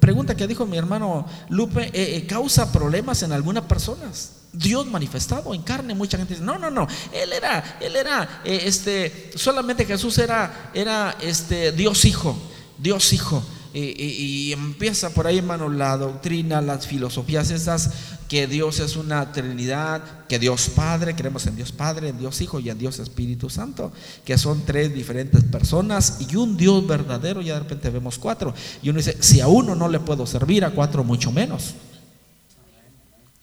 pregunta 0.00 0.36
que 0.36 0.46
dijo 0.46 0.66
mi 0.66 0.76
hermano 0.76 1.26
Lupe 1.48 1.86
eh, 1.86 2.16
eh, 2.16 2.26
causa 2.26 2.72
problemas 2.72 3.22
en 3.22 3.32
algunas 3.32 3.64
personas. 3.64 4.32
Dios 4.52 4.86
manifestado 4.86 5.52
en 5.52 5.62
carne, 5.62 5.94
mucha 5.94 6.16
gente 6.16 6.34
dice, 6.34 6.46
no, 6.46 6.58
no, 6.58 6.70
no, 6.70 6.86
él 7.12 7.30
era, 7.32 7.78
él 7.78 7.94
era, 7.94 8.40
eh, 8.42 8.62
este, 8.64 9.32
solamente 9.34 9.84
Jesús 9.84 10.16
era, 10.16 10.70
era, 10.72 11.14
este, 11.20 11.72
Dios 11.72 12.06
hijo, 12.06 12.38
Dios 12.78 13.12
hijo. 13.12 13.44
Y, 13.78 14.52
empieza 14.52 15.10
por 15.10 15.26
ahí, 15.26 15.36
hermano, 15.36 15.68
la 15.68 15.98
doctrina, 15.98 16.62
las 16.62 16.86
filosofías 16.86 17.50
esas, 17.50 17.90
que 18.28 18.46
Dios 18.46 18.80
es 18.80 18.96
una 18.96 19.32
Trinidad, 19.32 20.26
que 20.28 20.38
Dios 20.38 20.68
Padre, 20.70 21.14
creemos 21.14 21.46
en 21.46 21.56
Dios 21.56 21.72
Padre, 21.72 22.08
en 22.08 22.18
Dios 22.18 22.40
Hijo 22.40 22.60
y 22.60 22.70
en 22.70 22.78
Dios 22.78 22.98
Espíritu 22.98 23.48
Santo, 23.48 23.92
que 24.24 24.36
son 24.36 24.64
tres 24.64 24.92
diferentes 24.92 25.44
personas 25.44 26.18
y 26.20 26.36
un 26.36 26.56
Dios 26.56 26.86
verdadero, 26.86 27.40
ya 27.40 27.54
de 27.54 27.60
repente 27.60 27.90
vemos 27.90 28.18
cuatro. 28.18 28.54
Y 28.82 28.90
uno 28.90 28.98
dice, 28.98 29.16
si 29.20 29.40
a 29.40 29.48
uno 29.48 29.74
no 29.74 29.88
le 29.88 30.00
puedo 30.00 30.26
servir, 30.26 30.64
a 30.64 30.70
cuatro 30.70 31.04
mucho 31.04 31.30
menos. 31.30 31.74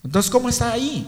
Entonces, 0.03 0.29
¿cómo 0.29 0.49
está 0.49 0.73
ahí? 0.73 1.07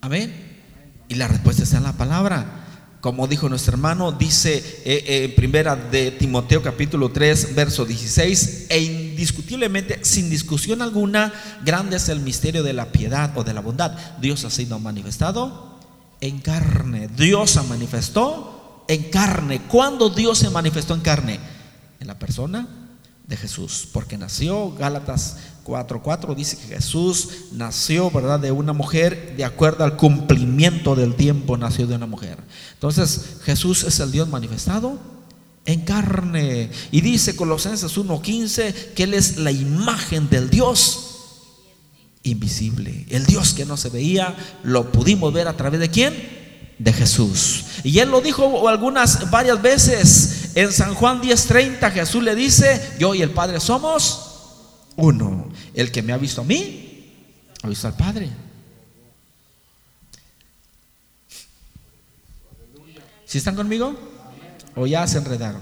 Amén. 0.00 0.62
Y 1.08 1.16
la 1.16 1.28
respuesta 1.28 1.62
está 1.62 1.76
en 1.76 1.82
la 1.82 1.92
palabra 1.92 2.66
como 3.00 3.28
dijo 3.28 3.48
nuestro 3.48 3.74
hermano, 3.74 4.12
dice 4.12 4.56
eh, 4.84 5.04
eh, 5.06 5.24
en 5.24 5.34
primera 5.34 5.76
de 5.76 6.10
Timoteo 6.10 6.62
capítulo 6.62 7.10
3, 7.10 7.54
verso 7.54 7.84
16, 7.84 8.66
e 8.68 8.78
indiscutiblemente, 9.18 10.04
sin 10.04 10.30
discusión 10.30 10.80
alguna, 10.80 11.32
grande 11.64 11.96
es 11.96 12.08
el 12.08 12.20
misterio 12.20 12.62
de 12.62 12.72
la 12.72 12.92
piedad 12.92 13.36
o 13.36 13.42
de 13.42 13.52
la 13.52 13.60
bondad. 13.60 13.90
Dios 14.20 14.44
ha 14.44 14.50
sido 14.50 14.78
manifestado 14.78 15.76
en 16.20 16.38
carne. 16.38 17.08
Dios 17.08 17.50
se 17.50 17.62
manifestó 17.62 18.84
en 18.86 19.10
carne. 19.10 19.62
¿Cuándo 19.62 20.08
Dios 20.08 20.38
se 20.38 20.50
manifestó 20.50 20.94
en 20.94 21.00
carne? 21.00 21.40
En 21.98 22.06
la 22.06 22.16
persona 22.16 22.68
de 23.26 23.36
Jesús, 23.36 23.88
porque 23.92 24.16
nació, 24.16 24.72
Gálatas 24.76 25.36
4.4 25.64 26.36
dice 26.36 26.56
que 26.56 26.76
Jesús 26.76 27.46
nació, 27.50 28.12
¿verdad?, 28.12 28.38
de 28.38 28.52
una 28.52 28.72
mujer 28.72 29.34
de 29.36 29.44
acuerdo 29.44 29.82
al 29.82 29.96
cumplimiento 29.96 30.94
del 30.94 31.16
tiempo, 31.16 31.56
nació 31.56 31.88
de 31.88 31.96
una 31.96 32.06
mujer. 32.06 32.38
Entonces, 32.74 33.38
Jesús 33.42 33.82
es 33.82 33.98
el 33.98 34.12
Dios 34.12 34.28
manifestado 34.28 35.17
en 35.68 35.82
carne. 35.82 36.70
Y 36.90 37.02
dice 37.02 37.36
Colosenses 37.36 37.96
1.15 37.96 38.94
que 38.94 39.02
Él 39.02 39.12
es 39.12 39.36
la 39.36 39.52
imagen 39.52 40.30
del 40.30 40.48
Dios 40.48 41.04
invisible. 42.22 43.04
El 43.10 43.26
Dios 43.26 43.52
que 43.52 43.66
no 43.66 43.76
se 43.76 43.90
veía, 43.90 44.34
lo 44.62 44.90
pudimos 44.90 45.32
ver 45.32 45.46
a 45.46 45.56
través 45.58 45.78
de 45.78 45.90
quién? 45.90 46.14
De 46.78 46.90
Jesús. 46.92 47.66
Y 47.84 47.98
Él 47.98 48.10
lo 48.10 48.22
dijo 48.22 48.66
algunas, 48.66 49.30
varias 49.30 49.60
veces. 49.60 50.52
En 50.54 50.72
San 50.72 50.94
Juan 50.94 51.20
10:30 51.20 51.92
Jesús 51.92 52.22
le 52.22 52.34
dice, 52.34 52.96
yo 52.98 53.14
y 53.14 53.20
el 53.20 53.30
Padre 53.30 53.60
somos 53.60 54.86
uno. 54.96 55.50
El 55.74 55.92
que 55.92 56.02
me 56.02 56.14
ha 56.14 56.18
visto 56.18 56.40
a 56.40 56.44
mí, 56.44 57.12
ha 57.62 57.68
visto 57.68 57.86
al 57.86 57.94
Padre. 57.94 58.30
¿Si 63.26 63.36
están 63.36 63.54
conmigo? 63.54 64.17
¿O 64.78 64.86
ya 64.86 65.06
se 65.06 65.18
enredaron? 65.18 65.60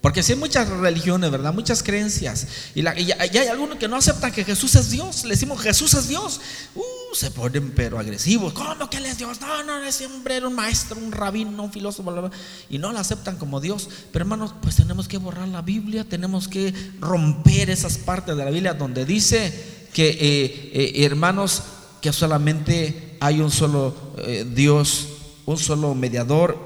Porque 0.00 0.22
si 0.22 0.32
hay 0.32 0.38
muchas 0.38 0.68
religiones, 0.68 1.30
¿verdad? 1.32 1.52
Muchas 1.52 1.82
creencias. 1.82 2.46
Y, 2.76 2.86
hay 2.86 3.48
algunos 3.50 3.76
que 3.76 3.88
no 3.88 3.96
aceptan 3.96 4.30
que 4.30 4.44
Jesús 4.44 4.76
es 4.76 4.90
Dios. 4.90 5.24
Le 5.24 5.30
decimos 5.30 5.60
Jesús 5.60 5.94
es 5.94 6.06
Dios. 6.06 6.40
Uh, 6.76 6.82
se 7.12 7.32
ponen 7.32 7.72
pero 7.74 7.98
agresivos. 7.98 8.52
¿Cómo 8.52 8.88
que 8.88 8.98
Él 8.98 9.06
es 9.06 9.18
Dios? 9.18 9.40
No, 9.40 9.64
no, 9.64 9.82
es 9.82 10.00
era 10.00 10.46
un 10.46 10.54
maestro, 10.54 10.96
un 11.00 11.10
rabino, 11.10 11.60
un 11.60 11.72
filósofo. 11.72 12.30
Y 12.70 12.78
no 12.78 12.92
lo 12.92 13.00
aceptan 13.00 13.36
como 13.36 13.60
Dios. 13.60 13.88
Pero 14.12 14.22
hermanos, 14.22 14.54
pues 14.62 14.76
tenemos 14.76 15.08
que 15.08 15.18
borrar 15.18 15.48
la 15.48 15.62
Biblia. 15.62 16.04
Tenemos 16.04 16.46
que 16.46 16.72
romper 17.00 17.70
esas 17.70 17.98
partes 17.98 18.36
de 18.36 18.44
la 18.44 18.50
Biblia 18.52 18.74
donde 18.74 19.04
dice 19.04 19.88
que, 19.92 20.10
eh, 20.10 20.70
eh, 20.72 21.04
hermanos, 21.04 21.64
que 22.00 22.12
solamente 22.12 23.16
hay 23.18 23.40
un 23.40 23.50
solo 23.50 23.92
eh, 24.18 24.46
Dios, 24.48 25.08
un 25.46 25.56
solo 25.56 25.94
mediador, 25.94 26.58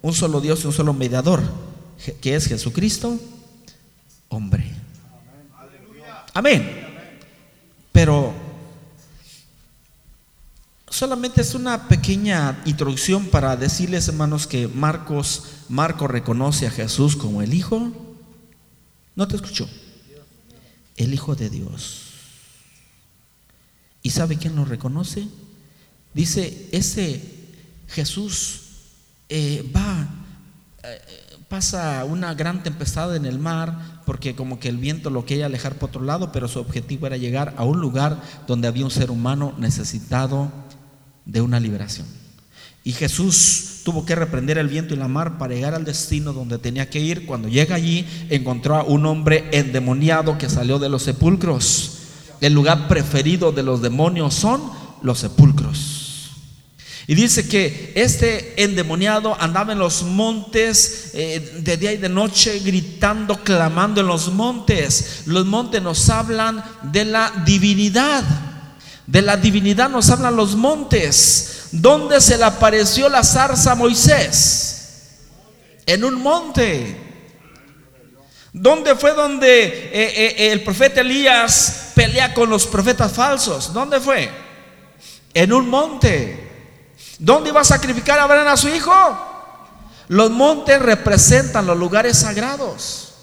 un 0.00 0.14
solo 0.14 0.40
Dios 0.40 0.64
y 0.64 0.68
un 0.68 0.72
solo 0.72 0.94
mediador 0.94 1.42
que 2.20 2.34
es 2.34 2.46
Jesucristo, 2.46 3.18
hombre. 4.28 4.70
Amén. 6.34 6.86
Pero 7.92 8.32
solamente 10.88 11.40
es 11.40 11.54
una 11.54 11.88
pequeña 11.88 12.62
introducción 12.66 13.26
para 13.26 13.56
decirles, 13.56 14.08
hermanos, 14.08 14.46
que 14.46 14.68
Marcos, 14.68 15.44
Marco 15.68 16.06
reconoce 16.06 16.66
a 16.66 16.70
Jesús 16.70 17.16
como 17.16 17.42
el 17.42 17.54
Hijo. 17.54 17.90
¿No 19.14 19.26
te 19.26 19.36
escuchó? 19.36 19.68
El 20.96 21.14
Hijo 21.14 21.34
de 21.34 21.50
Dios. 21.50 22.02
¿Y 24.02 24.10
sabe 24.10 24.36
quién 24.36 24.54
lo 24.54 24.64
reconoce? 24.64 25.26
Dice, 26.12 26.68
ese 26.70 27.35
Jesús 27.88 28.60
eh, 29.28 29.70
va, 29.74 30.08
eh, 30.82 31.00
pasa 31.48 32.04
una 32.04 32.34
gran 32.34 32.62
tempestad 32.62 33.16
en 33.16 33.26
el 33.26 33.38
mar, 33.38 34.02
porque 34.04 34.34
como 34.34 34.58
que 34.58 34.68
el 34.68 34.78
viento 34.78 35.10
lo 35.10 35.24
quería 35.24 35.46
alejar 35.46 35.76
por 35.76 35.90
otro 35.90 36.02
lado, 36.02 36.32
pero 36.32 36.48
su 36.48 36.58
objetivo 36.58 37.06
era 37.06 37.16
llegar 37.16 37.54
a 37.56 37.64
un 37.64 37.80
lugar 37.80 38.20
donde 38.46 38.68
había 38.68 38.84
un 38.84 38.90
ser 38.90 39.10
humano 39.10 39.54
necesitado 39.58 40.50
de 41.24 41.40
una 41.40 41.60
liberación. 41.60 42.06
Y 42.86 42.92
Jesús 42.92 43.80
tuvo 43.82 44.06
que 44.06 44.14
reprender 44.14 44.58
el 44.58 44.68
viento 44.68 44.94
y 44.94 44.96
la 44.96 45.08
mar 45.08 45.38
para 45.38 45.54
llegar 45.54 45.74
al 45.74 45.84
destino 45.84 46.32
donde 46.32 46.58
tenía 46.58 46.88
que 46.88 47.00
ir. 47.00 47.26
Cuando 47.26 47.48
llega 47.48 47.74
allí, 47.74 48.06
encontró 48.30 48.76
a 48.76 48.84
un 48.84 49.06
hombre 49.06 49.48
endemoniado 49.50 50.38
que 50.38 50.48
salió 50.48 50.78
de 50.78 50.88
los 50.88 51.02
sepulcros. 51.02 51.98
El 52.40 52.52
lugar 52.52 52.86
preferido 52.86 53.50
de 53.50 53.64
los 53.64 53.82
demonios 53.82 54.34
son 54.34 54.62
los 55.02 55.18
sepulcros. 55.18 55.95
Y 57.08 57.14
dice 57.14 57.48
que 57.48 57.92
este 57.94 58.60
endemoniado 58.62 59.36
andaba 59.40 59.72
en 59.72 59.78
los 59.78 60.02
montes 60.02 61.10
eh, 61.14 61.60
de 61.60 61.76
día 61.76 61.92
y 61.92 61.98
de 61.98 62.08
noche 62.08 62.58
gritando, 62.58 63.44
clamando 63.44 64.00
en 64.00 64.08
los 64.08 64.32
montes. 64.32 65.22
Los 65.26 65.46
montes 65.46 65.80
nos 65.80 66.10
hablan 66.10 66.64
de 66.82 67.04
la 67.04 67.32
divinidad. 67.46 68.24
De 69.06 69.22
la 69.22 69.36
divinidad 69.36 69.88
nos 69.88 70.10
hablan 70.10 70.34
los 70.34 70.56
montes. 70.56 71.68
¿Dónde 71.70 72.20
se 72.20 72.38
le 72.38 72.44
apareció 72.44 73.08
la 73.08 73.22
zarza 73.22 73.72
a 73.72 73.76
Moisés? 73.76 75.12
En 75.86 76.02
un 76.02 76.20
monte. 76.20 76.96
¿Dónde 78.52 78.96
fue 78.96 79.14
donde 79.14 79.64
eh, 79.64 79.90
eh, 79.92 80.52
el 80.52 80.64
profeta 80.64 81.02
Elías 81.02 81.92
pelea 81.94 82.34
con 82.34 82.50
los 82.50 82.66
profetas 82.66 83.12
falsos? 83.12 83.72
¿Dónde 83.72 84.00
fue? 84.00 84.28
En 85.32 85.52
un 85.52 85.68
monte. 85.68 86.45
¿Dónde 87.18 87.50
iba 87.50 87.60
a 87.60 87.64
sacrificar 87.64 88.18
Abraham 88.18 88.48
a 88.48 88.56
su 88.56 88.68
hijo? 88.68 88.92
Los 90.08 90.30
montes 90.30 90.80
representan 90.80 91.66
los 91.66 91.76
lugares 91.76 92.18
sagrados. 92.18 93.14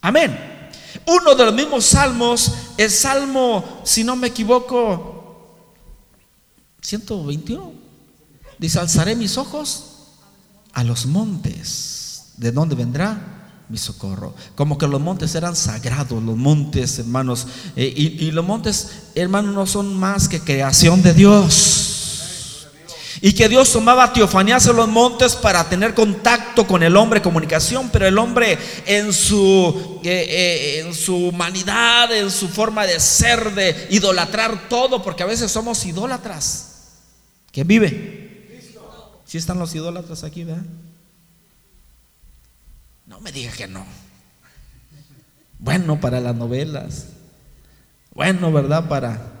Amén. 0.00 0.70
Uno 1.06 1.34
de 1.34 1.44
los 1.44 1.54
mismos 1.54 1.84
salmos, 1.84 2.52
el 2.76 2.90
salmo, 2.90 3.80
si 3.84 4.04
no 4.04 4.16
me 4.16 4.28
equivoco, 4.28 5.56
121, 6.80 7.72
dice, 8.58 8.78
alzaré 8.78 9.16
mis 9.16 9.36
ojos 9.36 9.84
a 10.72 10.84
los 10.84 11.06
montes. 11.06 12.32
¿De 12.36 12.52
dónde 12.52 12.74
vendrá? 12.74 13.38
mi 13.68 13.76
socorro. 13.76 14.34
Como 14.54 14.78
que 14.78 14.86
los 14.86 15.00
montes 15.00 15.34
eran 15.34 15.54
sagrados, 15.54 16.22
los 16.22 16.36
montes, 16.36 16.98
hermanos. 16.98 17.46
Eh, 17.76 17.92
y, 17.94 18.30
los 18.30 18.44
montes, 18.44 18.88
hermanos, 19.14 19.54
no 19.54 19.66
son 19.66 19.94
más 19.98 20.28
que 20.28 20.40
creación 20.40 21.02
de 21.02 21.12
Dios. 21.12 21.97
Y 23.20 23.32
que 23.32 23.48
Dios 23.48 23.72
tomaba 23.72 24.12
teofanías 24.12 24.66
en 24.66 24.76
los 24.76 24.88
montes 24.88 25.34
para 25.34 25.68
tener 25.68 25.94
contacto 25.94 26.66
con 26.66 26.82
el 26.82 26.96
hombre, 26.96 27.20
comunicación, 27.20 27.90
pero 27.90 28.06
el 28.06 28.16
hombre 28.18 28.58
en 28.86 29.12
su, 29.12 30.00
eh, 30.04 30.26
eh, 30.28 30.80
en 30.80 30.94
su 30.94 31.28
humanidad, 31.28 32.14
en 32.16 32.30
su 32.30 32.48
forma 32.48 32.86
de 32.86 33.00
ser, 33.00 33.54
de 33.54 33.88
idolatrar 33.90 34.68
todo, 34.68 35.02
porque 35.02 35.24
a 35.24 35.26
veces 35.26 35.50
somos 35.50 35.84
idólatras. 35.84 36.76
¿Quién 37.50 37.66
vive? 37.66 37.88
Si 39.24 39.32
¿Sí 39.32 39.38
están 39.38 39.58
los 39.58 39.74
idólatras 39.74 40.22
aquí, 40.22 40.44
¿verdad? 40.44 40.62
No 43.06 43.20
me 43.20 43.32
diga 43.32 43.50
que 43.52 43.66
no. 43.66 43.84
Bueno 45.58 46.00
para 46.00 46.20
las 46.20 46.36
novelas. 46.36 47.06
Bueno, 48.14 48.52
¿verdad? 48.52 48.88
Para 48.88 49.37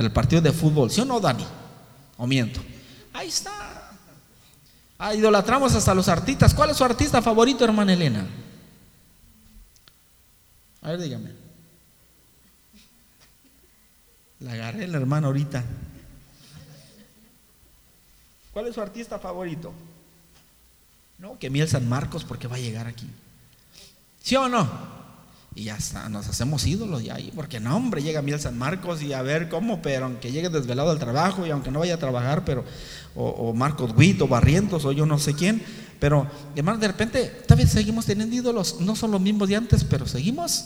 el 0.00 0.12
partido 0.12 0.42
de 0.42 0.52
fútbol. 0.52 0.90
¿Sí 0.90 1.00
o 1.00 1.04
no, 1.04 1.20
Dani? 1.20 1.44
¿O 2.16 2.26
miento? 2.26 2.60
Ahí 3.12 3.28
está. 3.28 3.90
Ah, 4.98 5.14
idolatramos 5.14 5.74
hasta 5.74 5.94
los 5.94 6.08
artistas. 6.08 6.54
¿Cuál 6.54 6.70
es 6.70 6.76
su 6.76 6.84
artista 6.84 7.22
favorito, 7.22 7.64
hermana 7.64 7.92
Elena? 7.92 8.26
A 10.82 10.90
ver, 10.90 11.00
dígame. 11.00 11.30
La 14.40 14.52
agarré 14.52 14.86
la 14.86 14.98
hermana 14.98 15.26
ahorita. 15.28 15.64
¿Cuál 18.52 18.66
es 18.66 18.74
su 18.74 18.80
artista 18.80 19.18
favorito? 19.18 19.72
No, 21.18 21.38
que 21.38 21.50
Miel 21.50 21.68
San 21.68 21.88
Marcos 21.88 22.24
porque 22.24 22.48
va 22.48 22.56
a 22.56 22.60
llegar 22.60 22.86
aquí. 22.86 23.08
¿Sí 24.22 24.36
o 24.36 24.48
no? 24.48 24.97
Y 25.58 25.64
ya 25.64 25.74
está, 25.74 26.08
nos 26.08 26.28
hacemos 26.28 26.64
ídolos 26.68 27.02
ya 27.02 27.16
ahí, 27.16 27.32
porque 27.34 27.58
no, 27.58 27.76
hombre, 27.76 28.00
llega 28.00 28.22
Miel 28.22 28.38
San 28.38 28.56
Marcos 28.56 29.02
y 29.02 29.12
a 29.12 29.22
ver 29.22 29.48
cómo, 29.48 29.82
pero 29.82 30.04
aunque 30.04 30.30
llegue 30.30 30.50
desvelado 30.50 30.92
al 30.92 31.00
trabajo 31.00 31.44
y 31.44 31.50
aunque 31.50 31.72
no 31.72 31.80
vaya 31.80 31.94
a 31.94 31.98
trabajar, 31.98 32.44
pero, 32.44 32.64
o, 33.16 33.52
Marcos 33.54 33.90
Witt 33.96 34.22
o 34.22 34.28
Barrientos 34.28 34.84
o 34.84 34.92
yo 34.92 35.04
no 35.04 35.18
sé 35.18 35.34
quién, 35.34 35.60
pero 35.98 36.28
hermano, 36.54 36.78
de 36.78 36.86
repente, 36.86 37.42
tal 37.48 37.58
vez 37.58 37.72
seguimos 37.72 38.06
teniendo 38.06 38.36
ídolos, 38.36 38.76
no 38.78 38.94
son 38.94 39.10
los 39.10 39.20
mismos 39.20 39.48
de 39.48 39.56
antes, 39.56 39.82
pero 39.82 40.06
seguimos. 40.06 40.64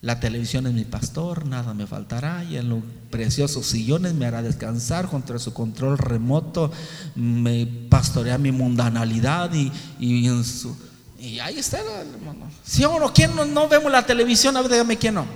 La 0.00 0.20
televisión 0.20 0.68
es 0.68 0.72
mi 0.72 0.84
pastor, 0.84 1.46
nada 1.46 1.74
me 1.74 1.88
faltará, 1.88 2.44
y 2.44 2.58
en 2.58 2.68
los 2.68 2.84
preciosos 3.10 3.66
sillones 3.66 4.14
me 4.14 4.26
hará 4.26 4.40
descansar 4.40 5.08
contra 5.08 5.40
su 5.40 5.52
control 5.52 5.98
remoto, 5.98 6.70
me 7.16 7.66
pastorea 7.66 8.38
mi 8.38 8.52
mundanalidad 8.52 9.52
y, 9.52 9.72
y 9.98 10.28
en 10.28 10.44
su 10.44 10.76
y 11.18 11.38
ahí 11.38 11.58
está, 11.58 11.78
hermano. 11.78 12.50
¿Sí 12.64 12.84
o 12.84 12.98
no? 12.98 13.12
¿Quién 13.12 13.32
no, 13.34 13.68
vemos 13.68 13.90
la 13.90 14.04
televisión? 14.04 14.56
A 14.56 14.62
ver, 14.62 14.70
dígame 14.70 14.98
quién 14.98 15.14
no. 15.14 15.26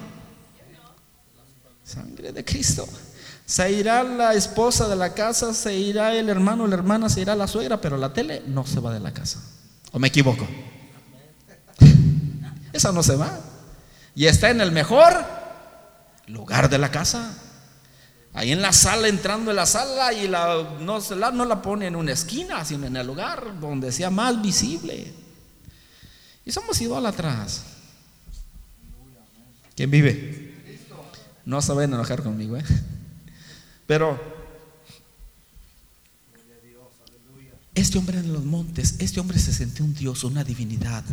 Sangre 1.84 2.32
de 2.32 2.44
Cristo. 2.44 2.86
Se 3.46 3.72
irá 3.72 4.02
la 4.02 4.34
esposa 4.34 4.88
de 4.88 4.96
la 4.96 5.14
casa, 5.14 5.54
se 5.54 5.74
irá 5.74 6.14
el 6.14 6.28
hermano, 6.28 6.66
la 6.66 6.74
hermana, 6.74 7.08
se 7.08 7.22
irá 7.22 7.34
la 7.34 7.46
suegra, 7.46 7.80
pero 7.80 7.96
la 7.96 8.12
tele 8.12 8.42
no 8.46 8.66
se 8.66 8.80
va 8.80 8.92
de 8.92 9.00
la 9.00 9.14
casa. 9.14 9.42
¿O 9.92 9.98
me 9.98 10.08
equivoco? 10.08 10.46
Esa 12.72 12.92
no 12.92 13.02
se 13.02 13.16
va. 13.16 13.40
Y 14.14 14.26
está 14.26 14.50
en 14.50 14.60
el 14.60 14.72
mejor 14.72 15.14
lugar 16.26 16.68
de 16.68 16.76
la 16.76 16.90
casa. 16.90 17.34
Ahí 18.34 18.52
en 18.52 18.60
la 18.60 18.72
sala, 18.72 19.08
entrando 19.08 19.50
en 19.50 19.56
la 19.56 19.64
sala 19.66 20.12
y 20.12 20.28
la, 20.28 20.76
no, 20.80 20.98
la, 21.16 21.30
no 21.30 21.44
la 21.46 21.62
pone 21.62 21.86
en 21.86 21.96
una 21.96 22.12
esquina, 22.12 22.64
sino 22.64 22.86
en 22.86 22.96
el 22.96 23.06
lugar 23.06 23.58
donde 23.58 23.90
sea 23.90 24.10
más 24.10 24.40
visible. 24.42 25.12
Y 26.48 26.52
somos 26.52 26.80
idólatras. 26.80 27.62
¿Quién 29.76 29.90
vive? 29.90 30.54
No 31.44 31.60
se 31.60 31.72
a 31.72 31.84
enojar 31.84 32.22
conmigo, 32.22 32.56
¿eh? 32.56 32.64
Pero 33.86 34.18
este 37.74 37.98
hombre 37.98 38.20
en 38.20 38.32
los 38.32 38.44
montes, 38.46 38.94
este 38.98 39.20
hombre 39.20 39.38
se 39.38 39.52
sentía 39.52 39.84
un 39.84 39.92
Dios, 39.92 40.24
una 40.24 40.42
divinidad. 40.42 41.04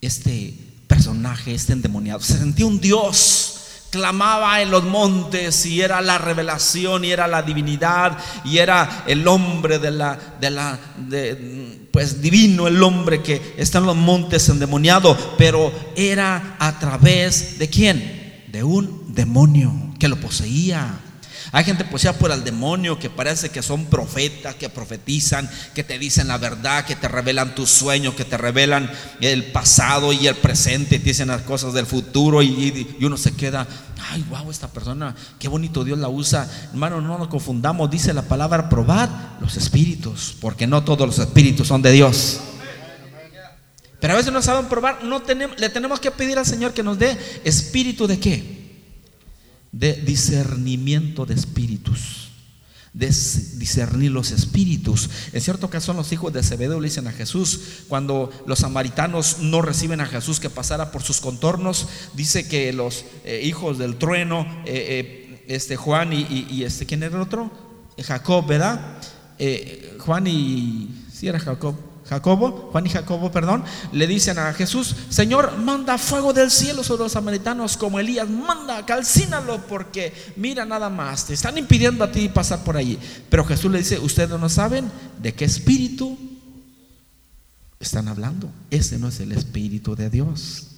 Este 0.00 0.52
personaje, 0.88 1.54
este 1.54 1.72
endemoniado, 1.72 2.20
se 2.20 2.36
sentía 2.36 2.66
un 2.66 2.80
Dios 2.80 3.55
clamaba 3.96 4.60
en 4.60 4.70
los 4.70 4.84
montes 4.84 5.66
y 5.66 5.80
era 5.80 6.00
la 6.00 6.18
revelación 6.18 7.04
y 7.04 7.10
era 7.10 7.26
la 7.26 7.42
divinidad 7.42 8.16
y 8.44 8.58
era 8.58 9.04
el 9.06 9.26
hombre 9.26 9.78
de 9.78 9.90
la 9.90 10.18
de 10.40 10.50
la 10.50 10.78
de, 10.96 11.88
pues 11.90 12.20
divino 12.20 12.68
el 12.68 12.82
hombre 12.82 13.22
que 13.22 13.54
está 13.56 13.78
en 13.78 13.86
los 13.86 13.96
montes 13.96 14.48
endemoniado, 14.48 15.16
pero 15.38 15.72
era 15.96 16.56
a 16.58 16.78
través 16.78 17.58
de 17.58 17.68
quién? 17.70 18.44
De 18.48 18.62
un 18.62 19.14
demonio 19.14 19.72
que 19.98 20.08
lo 20.08 20.16
poseía. 20.16 21.00
Hay 21.52 21.64
gente 21.64 21.84
poseída 21.84 22.18
por 22.18 22.30
el 22.30 22.42
demonio 22.44 22.98
que 22.98 23.08
parece 23.08 23.50
que 23.50 23.62
son 23.62 23.86
profetas, 23.86 24.56
que 24.56 24.68
profetizan, 24.68 25.48
que 25.74 25.84
te 25.84 25.98
dicen 25.98 26.28
la 26.28 26.38
verdad, 26.38 26.84
que 26.84 26.96
te 26.96 27.08
revelan 27.08 27.54
tus 27.54 27.70
sueños, 27.70 28.14
que 28.14 28.24
te 28.24 28.36
revelan 28.36 28.90
el 29.20 29.52
pasado 29.52 30.12
y 30.12 30.26
el 30.26 30.34
presente, 30.34 30.98
te 30.98 31.04
dicen 31.04 31.28
las 31.28 31.42
cosas 31.42 31.72
del 31.72 31.86
futuro 31.86 32.42
y, 32.42 32.96
uno 33.00 33.16
se 33.16 33.34
queda, 33.34 33.66
ay, 34.10 34.24
wow, 34.28 34.50
esta 34.50 34.68
persona, 34.68 35.14
qué 35.38 35.48
bonito 35.48 35.84
Dios 35.84 35.98
la 35.98 36.08
usa. 36.08 36.50
Hermano, 36.72 37.00
no 37.00 37.18
nos 37.18 37.28
confundamos, 37.28 37.90
dice 37.90 38.12
la 38.12 38.22
palabra 38.22 38.68
probad 38.68 39.08
los 39.40 39.56
espíritus, 39.56 40.36
porque 40.40 40.66
no 40.66 40.82
todos 40.84 41.06
los 41.06 41.18
espíritus 41.18 41.68
son 41.68 41.82
de 41.82 41.92
Dios. 41.92 42.40
Pero 44.00 44.12
a 44.12 44.16
veces 44.16 44.32
no 44.32 44.42
saben 44.42 44.66
probar, 44.66 45.04
no 45.04 45.22
tenemos, 45.22 45.58
le 45.58 45.70
tenemos 45.70 46.00
que 46.00 46.10
pedir 46.10 46.38
al 46.38 46.46
Señor 46.46 46.72
que 46.72 46.82
nos 46.82 46.98
dé 46.98 47.16
espíritu 47.44 48.06
de 48.06 48.18
qué? 48.18 48.55
De 49.78 49.92
discernimiento 49.92 51.26
de 51.26 51.34
espíritus, 51.34 52.30
discernir 52.92 54.10
los 54.10 54.30
espíritus. 54.30 55.10
En 55.34 55.42
cierto 55.42 55.68
caso, 55.68 55.92
los 55.92 56.10
hijos 56.12 56.32
de 56.32 56.42
Zebedeo 56.42 56.80
le 56.80 56.88
dicen 56.88 57.06
a 57.06 57.12
Jesús, 57.12 57.60
cuando 57.88 58.30
los 58.46 58.60
samaritanos 58.60 59.40
no 59.40 59.60
reciben 59.60 60.00
a 60.00 60.06
Jesús 60.06 60.40
que 60.40 60.48
pasara 60.48 60.92
por 60.92 61.02
sus 61.02 61.20
contornos, 61.20 61.88
dice 62.14 62.48
que 62.48 62.72
los 62.72 63.04
eh, 63.24 63.42
hijos 63.44 63.76
del 63.76 63.96
trueno, 63.96 64.46
eh, 64.64 65.44
este 65.46 65.76
Juan 65.76 66.12
y, 66.12 66.64
este, 66.64 66.86
¿quién 66.86 67.02
era 67.02 67.16
el 67.16 67.22
otro? 67.22 67.50
Jacob, 68.02 68.46
¿verdad? 68.46 68.98
Juan 69.98 70.26
y, 70.26 70.88
sí 71.12 71.28
era 71.28 71.38
Jacob, 71.38 71.76
Jacobo, 72.08 72.68
Juan 72.70 72.86
y 72.86 72.90
Jacobo, 72.90 73.32
perdón, 73.32 73.64
le 73.92 74.06
dicen 74.06 74.38
a 74.38 74.52
Jesús, 74.52 74.94
Señor, 75.08 75.58
manda 75.58 75.98
fuego 75.98 76.32
del 76.32 76.50
cielo 76.50 76.84
sobre 76.84 77.02
los 77.02 77.12
samaritanos 77.12 77.76
como 77.76 77.98
Elías, 77.98 78.28
manda, 78.28 78.86
calcínalo 78.86 79.66
porque 79.66 80.12
mira 80.36 80.64
nada 80.64 80.88
más, 80.88 81.26
te 81.26 81.34
están 81.34 81.58
impidiendo 81.58 82.04
a 82.04 82.12
ti 82.12 82.28
pasar 82.28 82.62
por 82.62 82.76
allí. 82.76 82.98
Pero 83.28 83.44
Jesús 83.44 83.70
le 83.72 83.78
dice, 83.78 83.98
ustedes 83.98 84.38
no 84.38 84.48
saben 84.48 84.90
de 85.20 85.34
qué 85.34 85.44
espíritu 85.44 86.16
están 87.80 88.08
hablando. 88.08 88.50
Ese 88.70 88.98
no 88.98 89.08
es 89.08 89.20
el 89.20 89.32
espíritu 89.32 89.96
de 89.96 90.10
Dios. 90.10 90.68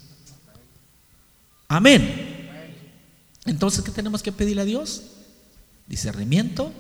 Amén. 1.69 2.49
Entonces, 3.45 3.85
¿qué 3.85 3.91
tenemos 3.91 4.23
que 4.23 4.33
pedirle 4.33 4.63
a 4.63 4.67
Dios? 4.67 5.03
Discernimiento 5.87 6.73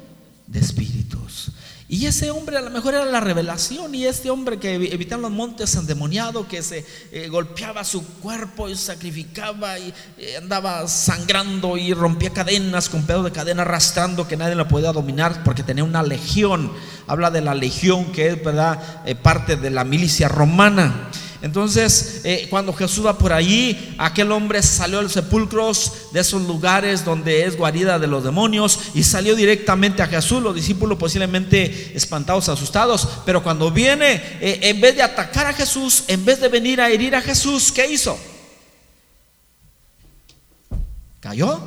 de 0.46 0.58
espíritus. 0.58 1.52
Y 1.90 2.04
ese 2.04 2.30
hombre 2.30 2.58
a 2.58 2.60
lo 2.60 2.68
mejor 2.68 2.92
era 2.92 3.06
la 3.06 3.18
revelación 3.18 3.94
y 3.94 4.04
este 4.04 4.28
hombre 4.28 4.58
que 4.58 4.74
evitaba 4.74 5.22
los 5.22 5.30
montes 5.30 5.74
endemoniado, 5.74 6.46
que 6.46 6.62
se 6.62 6.84
eh, 7.12 7.28
golpeaba 7.28 7.82
su 7.82 8.04
cuerpo 8.04 8.68
y 8.68 8.76
sacrificaba 8.76 9.78
y 9.78 9.94
eh, 10.18 10.36
andaba 10.36 10.86
sangrando 10.86 11.78
y 11.78 11.94
rompía 11.94 12.30
cadenas 12.30 12.90
con 12.90 13.04
pedo 13.04 13.22
de 13.22 13.32
cadena 13.32 13.62
arrastrando 13.62 14.28
que 14.28 14.36
nadie 14.36 14.54
lo 14.54 14.68
podía 14.68 14.92
dominar 14.92 15.42
porque 15.44 15.62
tenía 15.62 15.82
una 15.82 16.02
legión. 16.02 16.70
Habla 17.06 17.30
de 17.30 17.40
la 17.40 17.54
legión 17.54 18.12
que 18.12 18.28
es 18.28 18.44
verdad 18.44 19.02
eh, 19.06 19.14
parte 19.14 19.56
de 19.56 19.70
la 19.70 19.84
milicia 19.84 20.28
romana. 20.28 21.08
Entonces, 21.40 22.22
eh, 22.24 22.48
cuando 22.50 22.72
Jesús 22.72 23.06
va 23.06 23.16
por 23.16 23.32
allí, 23.32 23.94
aquel 23.98 24.32
hombre 24.32 24.62
salió 24.62 24.98
de 24.98 25.04
los 25.04 25.12
sepulcros, 25.12 25.92
de 26.12 26.20
esos 26.20 26.42
lugares 26.42 27.04
donde 27.04 27.44
es 27.44 27.56
guarida 27.56 27.98
de 27.98 28.08
los 28.08 28.24
demonios, 28.24 28.78
y 28.94 29.04
salió 29.04 29.36
directamente 29.36 30.02
a 30.02 30.06
Jesús. 30.08 30.42
Los 30.42 30.54
discípulos 30.54 30.98
posiblemente 30.98 31.96
espantados, 31.96 32.48
asustados, 32.48 33.08
pero 33.24 33.42
cuando 33.42 33.70
viene, 33.70 34.14
eh, 34.40 34.60
en 34.62 34.80
vez 34.80 34.96
de 34.96 35.02
atacar 35.02 35.46
a 35.46 35.52
Jesús, 35.52 36.04
en 36.08 36.24
vez 36.24 36.40
de 36.40 36.48
venir 36.48 36.80
a 36.80 36.90
herir 36.90 37.14
a 37.14 37.22
Jesús, 37.22 37.70
¿qué 37.70 37.86
hizo? 37.90 38.18
Cayó 41.20 41.60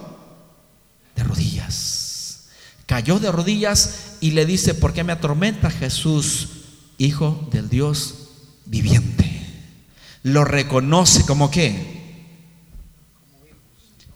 de 1.15 1.23
rodillas. 1.23 2.47
Cayó 2.86 3.19
de 3.19 3.31
rodillas 3.31 4.17
y 4.19 4.31
le 4.31 4.45
dice, 4.45 4.73
¿por 4.73 4.91
qué 4.91 5.03
me 5.03 5.13
atormenta 5.13 5.69
Jesús, 5.69 6.49
Hijo 6.97 7.47
del 7.51 7.69
Dios 7.69 8.15
viviente? 8.65 9.20
Lo 10.23 10.45
reconoce 10.45 11.25
como 11.25 11.49
qué? 11.49 12.01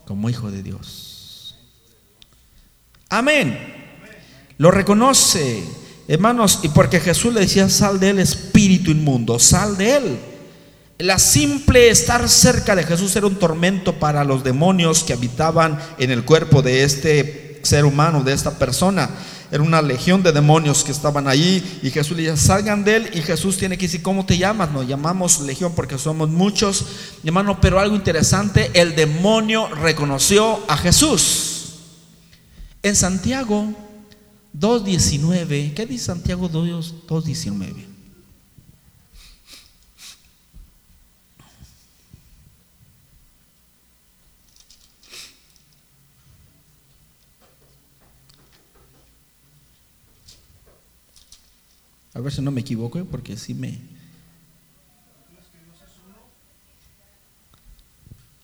Como 0.05 0.29
hijo 0.29 0.51
de 0.51 0.61
Dios. 0.61 1.55
Amén. 3.09 3.57
Lo 4.57 4.71
reconoce, 4.71 5.63
hermanos, 6.07 6.59
y 6.63 6.69
porque 6.69 6.99
Jesús 6.99 7.33
le 7.33 7.41
decía, 7.41 7.69
sal 7.69 7.99
de 7.99 8.11
él 8.11 8.19
espíritu 8.19 8.91
inmundo, 8.91 9.39
sal 9.39 9.77
de 9.77 9.95
él. 9.97 10.19
La 10.97 11.19
simple 11.19 11.89
estar 11.89 12.29
cerca 12.29 12.75
de 12.75 12.83
Jesús 12.83 13.15
era 13.15 13.27
un 13.27 13.35
tormento 13.35 13.99
para 13.99 14.23
los 14.23 14.43
demonios 14.43 15.03
que 15.03 15.13
habitaban 15.13 15.77
en 15.97 16.11
el 16.11 16.23
cuerpo 16.23 16.61
de 16.61 16.83
este 16.83 17.59
ser 17.63 17.83
humano, 17.83 18.23
de 18.23 18.33
esta 18.33 18.57
persona 18.57 19.09
era 19.55 19.63
una 19.63 19.81
legión 19.81 20.21
de 20.21 20.33
demonios 20.33 20.83
que 20.83 20.91
estaban 20.91 21.29
allí 21.29 21.63
y 21.81 21.89
Jesús 21.89 22.17
le 22.17 22.23
dice, 22.23 22.35
salgan 22.35 22.83
de 22.83 22.97
él 22.97 23.09
y 23.13 23.21
Jesús 23.21 23.57
tiene 23.57 23.77
que 23.77 23.85
decir, 23.85 24.01
¿cómo 24.01 24.25
te 24.25 24.37
llamas? 24.37 24.69
Nos 24.69 24.85
llamamos 24.85 25.39
legión 25.39 25.71
porque 25.73 25.97
somos 25.97 26.29
muchos, 26.29 26.85
hermano, 27.23 27.61
pero 27.61 27.79
algo 27.79 27.95
interesante, 27.95 28.69
el 28.73 28.95
demonio 28.97 29.69
reconoció 29.69 30.59
a 30.67 30.75
Jesús. 30.75 31.75
En 32.83 32.97
Santiago 32.97 33.73
2.19, 34.59 35.73
¿qué 35.73 35.85
dice 35.85 36.03
Santiago 36.03 36.49
2.19? 36.49 37.94
A 52.15 52.21
ver 52.21 52.33
si 52.33 52.41
no 52.41 52.49
me 52.49 52.61
equivoco, 52.61 53.03
porque 53.05 53.35
sí 53.35 53.53
me... 53.53 53.79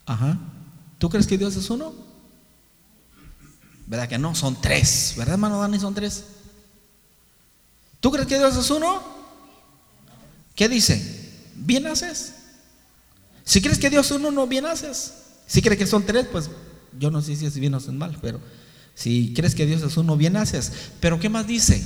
Ajá. 0.06 0.38
¿Tú 1.00 1.10
crees 1.10 1.26
que 1.26 1.38
Dios 1.38 1.56
es 1.56 1.70
uno? 1.70 1.94
¿Verdad 3.88 4.10
que 4.10 4.18
no? 4.18 4.36
Son 4.36 4.60
tres. 4.60 5.14
¿Verdad, 5.18 5.36
hermano 5.36 5.60
Dani? 5.60 5.80
Son 5.80 5.96
tres. 5.96 6.26
¿Tú 8.02 8.12
crees 8.12 8.28
que 8.28 8.38
Dios 8.38 8.58
es 8.58 8.70
uno? 8.70 9.02
¿Qué 10.54 10.68
dice? 10.68 11.32
Bien 11.56 11.88
haces. 11.88 12.34
Si 13.46 13.62
crees 13.62 13.80
que 13.80 13.90
Dios 13.90 14.08
es 14.08 14.12
uno, 14.12 14.32
no 14.32 14.48
bien 14.48 14.66
haces. 14.66 15.14
Si 15.48 15.62
crees 15.62 15.80
que 15.80 15.88
son 15.88 16.06
tres, 16.06 16.28
pues 16.30 16.50
yo 17.00 17.10
no 17.10 17.22
sé 17.22 17.38
si 17.38 17.46
es 17.46 17.58
bien 17.58 17.74
o 17.74 17.78
es 17.78 17.88
mal, 17.88 18.18
pero 18.22 18.42
si 18.96 19.34
crees 19.34 19.56
que 19.56 19.66
Dios 19.66 19.82
es 19.82 19.96
uno, 19.96 20.18
bien 20.18 20.36
haces. 20.36 20.74
Pero 21.00 21.20
¿qué 21.22 21.30
más 21.30 21.48
dice? 21.48 21.82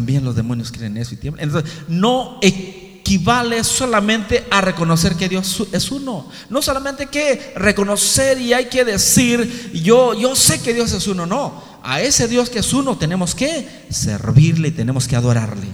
También 0.00 0.24
los 0.24 0.34
demonios 0.34 0.72
creen 0.72 0.96
eso 0.96 1.12
y 1.12 1.18
tiemblan. 1.18 1.46
Entonces, 1.46 1.70
no 1.86 2.38
equivale 2.40 3.62
solamente 3.62 4.46
a 4.50 4.62
reconocer 4.62 5.14
que 5.14 5.28
Dios 5.28 5.66
es 5.72 5.90
uno. 5.90 6.26
No 6.48 6.62
solamente 6.62 7.08
que 7.08 7.52
reconocer 7.54 8.40
y 8.40 8.54
hay 8.54 8.70
que 8.70 8.86
decir, 8.86 9.72
yo, 9.74 10.14
yo 10.14 10.34
sé 10.34 10.62
que 10.62 10.72
Dios 10.72 10.90
es 10.94 11.06
uno. 11.06 11.26
No, 11.26 11.62
a 11.82 12.00
ese 12.00 12.28
Dios 12.28 12.48
que 12.48 12.60
es 12.60 12.72
uno 12.72 12.96
tenemos 12.96 13.34
que 13.34 13.84
servirle 13.90 14.68
y 14.68 14.70
tenemos 14.70 15.06
que 15.06 15.16
adorarle. 15.16 15.66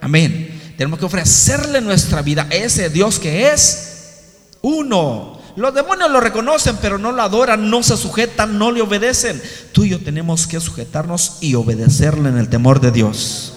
Amén. 0.00 0.74
Tenemos 0.76 1.00
que 1.00 1.06
ofrecerle 1.06 1.80
nuestra 1.80 2.22
vida 2.22 2.46
a 2.48 2.54
ese 2.54 2.90
Dios 2.90 3.18
que 3.18 3.50
es 3.50 4.26
uno. 4.62 5.37
Los 5.58 5.74
demonios 5.74 6.08
lo 6.08 6.20
reconocen, 6.20 6.76
pero 6.80 6.98
no 6.98 7.10
lo 7.10 7.20
adoran, 7.20 7.68
no 7.68 7.82
se 7.82 7.96
sujetan, 7.96 8.58
no 8.58 8.70
le 8.70 8.80
obedecen. 8.80 9.42
Tú 9.72 9.82
y 9.82 9.88
yo 9.88 9.98
tenemos 9.98 10.46
que 10.46 10.60
sujetarnos 10.60 11.38
y 11.40 11.56
obedecerle 11.56 12.28
en 12.28 12.38
el 12.38 12.48
temor 12.48 12.80
de 12.80 12.92
Dios. 12.92 13.54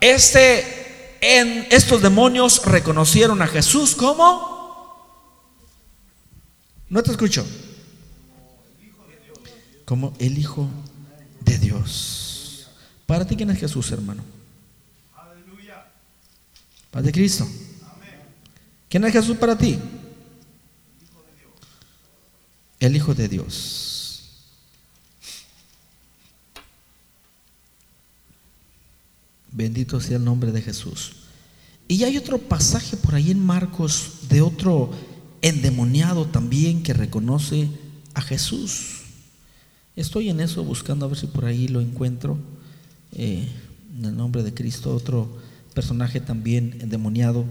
Este, 0.00 1.16
en 1.20 1.68
estos 1.70 2.02
demonios 2.02 2.60
reconocieron 2.64 3.40
a 3.40 3.46
Jesús 3.46 3.94
como. 3.94 4.56
No 6.88 7.04
te 7.04 7.12
escucho. 7.12 7.46
Como 9.84 10.12
el 10.18 10.36
Hijo 10.36 10.68
de 11.42 11.56
Dios. 11.58 12.68
¿Para 13.06 13.24
ti 13.24 13.36
quién 13.36 13.50
es 13.50 13.60
Jesús, 13.60 13.92
hermano? 13.92 14.24
Paz 16.90 17.04
de 17.04 17.12
Cristo. 17.12 17.46
¿Quién 18.88 19.04
es 19.04 19.12
Jesús 19.12 19.36
para 19.36 19.56
ti? 19.56 19.78
El 22.80 22.96
Hijo 22.96 23.14
de 23.14 23.28
Dios. 23.28 24.22
Bendito 29.52 30.00
sea 30.00 30.18
el 30.18 30.24
nombre 30.24 30.52
de 30.52 30.60
Jesús. 30.60 31.12
Y 31.88 32.04
hay 32.04 32.18
otro 32.18 32.38
pasaje 32.38 32.96
por 32.96 33.14
ahí 33.14 33.30
en 33.30 33.44
Marcos 33.44 34.28
de 34.28 34.42
otro 34.42 34.90
endemoniado 35.40 36.26
también 36.26 36.82
que 36.82 36.92
reconoce 36.92 37.68
a 38.14 38.20
Jesús. 38.20 39.02
Estoy 39.94 40.28
en 40.28 40.40
eso 40.40 40.62
buscando 40.62 41.06
a 41.06 41.08
ver 41.08 41.16
si 41.16 41.26
por 41.26 41.46
ahí 41.46 41.68
lo 41.68 41.80
encuentro. 41.80 42.38
Eh, 43.12 43.48
en 43.96 44.04
el 44.04 44.16
nombre 44.16 44.42
de 44.42 44.52
Cristo, 44.52 44.94
otro 44.94 45.38
personaje 45.72 46.20
también 46.20 46.76
endemoniado. 46.80 47.46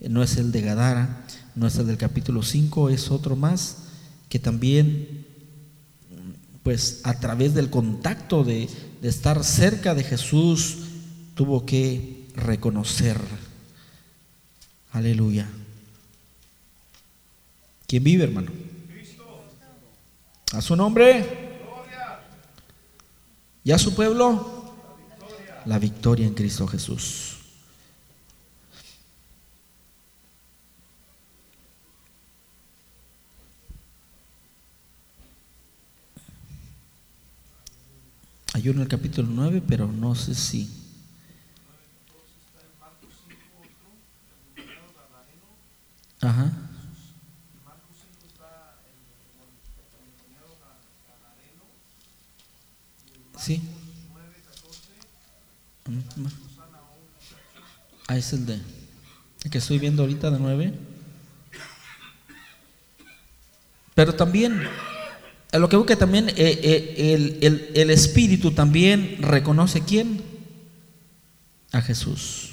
Eh, 0.00 0.08
no 0.08 0.22
es 0.22 0.36
el 0.36 0.52
de 0.52 0.60
Gadara, 0.60 1.26
no 1.56 1.66
es 1.66 1.76
el 1.76 1.86
del 1.88 1.96
capítulo 1.96 2.42
5, 2.42 2.90
es 2.90 3.10
otro 3.10 3.34
más 3.34 3.87
que 4.28 4.38
también, 4.38 5.26
pues 6.62 7.00
a 7.04 7.18
través 7.18 7.54
del 7.54 7.70
contacto 7.70 8.44
de, 8.44 8.68
estar 9.02 9.44
cerca 9.44 9.94
de 9.94 10.04
Jesús, 10.04 10.78
tuvo 11.34 11.64
que 11.64 12.26
reconocer. 12.34 13.18
Aleluya. 14.92 15.48
¿Quién 17.86 18.04
vive, 18.04 18.24
hermano? 18.24 18.50
A 20.52 20.60
su 20.60 20.76
nombre. 20.76 21.48
¿Y 23.64 23.70
a 23.70 23.78
su 23.78 23.94
pueblo? 23.94 24.74
La 25.64 25.78
victoria 25.78 26.26
en 26.26 26.34
Cristo 26.34 26.66
Jesús. 26.66 27.27
Hay 38.58 38.68
en 38.68 38.80
el 38.80 38.88
capítulo 38.88 39.28
9, 39.30 39.62
pero 39.68 39.86
no 39.86 40.16
sé 40.16 40.34
si. 40.34 40.68
Ajá. 46.20 46.50
Sí. 53.38 53.62
Ah, 58.08 58.16
es 58.16 58.32
el 58.32 58.44
de 58.44 58.60
el 59.44 59.50
que 59.52 59.58
estoy 59.58 59.78
viendo 59.78 60.02
ahorita 60.02 60.32
de 60.32 60.40
9. 60.40 60.74
Pero 63.94 64.16
también, 64.16 64.60
a 65.52 65.58
lo 65.58 65.68
que 65.68 65.76
veo 65.76 65.86
que 65.86 65.96
también 65.96 66.28
eh, 66.28 66.34
eh, 66.36 67.14
el, 67.14 67.38
el, 67.40 67.70
el 67.74 67.90
Espíritu 67.90 68.50
también 68.50 69.16
reconoce 69.20 69.82
quién? 69.82 70.20
A 71.72 71.80
Jesús. 71.80 72.50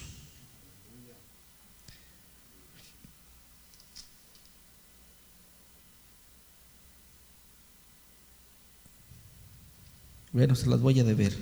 Bueno, 10.32 10.54
se 10.56 10.68
las 10.68 10.82
voy 10.82 11.00
a 11.00 11.06
deber. 11.06 11.34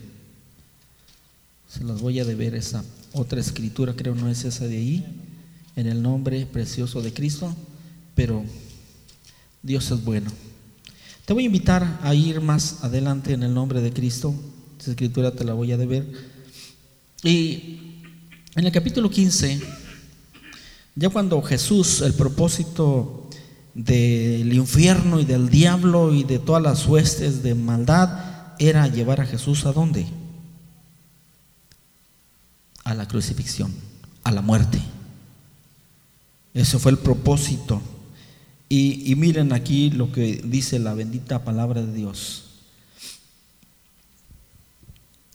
Se 1.68 1.84
las 1.84 2.00
voy 2.00 2.20
a 2.20 2.26
deber 2.26 2.54
esa 2.54 2.84
otra 3.12 3.40
escritura, 3.40 3.96
creo 3.96 4.14
no 4.14 4.30
es 4.30 4.44
esa 4.44 4.68
de 4.68 4.78
ahí, 4.78 5.06
en 5.76 5.88
el 5.88 6.04
nombre 6.04 6.46
precioso 6.46 7.02
de 7.02 7.12
Cristo, 7.12 7.56
pero 8.14 8.44
Dios 9.64 9.90
es 9.90 10.04
bueno. 10.04 10.32
Te 11.26 11.32
voy 11.32 11.44
a 11.44 11.46
invitar 11.46 12.00
a 12.02 12.14
ir 12.14 12.42
más 12.42 12.84
adelante 12.84 13.32
en 13.32 13.44
el 13.44 13.54
nombre 13.54 13.82
de 13.82 13.94
Cristo. 13.94 14.36
Esa 14.78 14.92
escritura 14.92 15.32
te 15.32 15.46
la 15.46 15.54
voy 15.54 15.72
a 15.72 15.78
deber. 15.78 16.12
Y 17.24 18.02
en 18.56 18.66
el 18.66 18.72
capítulo 18.74 19.10
15, 19.10 19.62
ya 20.96 21.10
cuando 21.10 21.42
Jesús, 21.42 22.02
el 22.02 22.14
propósito 22.14 23.30
del 23.74 24.52
infierno 24.52 25.22
y 25.22 25.26
del 25.26 25.50
diablo 25.50 26.14
y 26.14 26.26
de 26.26 26.40
todas 26.40 26.62
las 26.62 26.86
huestes 26.86 27.42
de 27.42 27.56
maldad, 27.56 28.56
era 28.60 28.88
llevar 28.88 29.22
a 29.22 29.26
Jesús 29.26 29.66
a 29.66 29.72
dónde? 29.72 30.06
A 32.84 32.94
la 32.94 33.08
crucifixión, 33.08 33.74
a 34.26 34.32
la 34.32 34.42
muerte. 34.42 34.82
Ese 36.54 36.78
fue 36.80 36.92
el 36.92 36.98
propósito. 36.98 37.82
Y, 38.76 39.14
miren 39.18 39.54
aquí 39.54 39.92
lo 39.92 40.12
que 40.12 40.42
dice 40.44 40.80
la 40.80 40.96
bendita 40.96 41.44
palabra 41.44 41.84
de 41.84 41.94
Dios. 41.94 42.46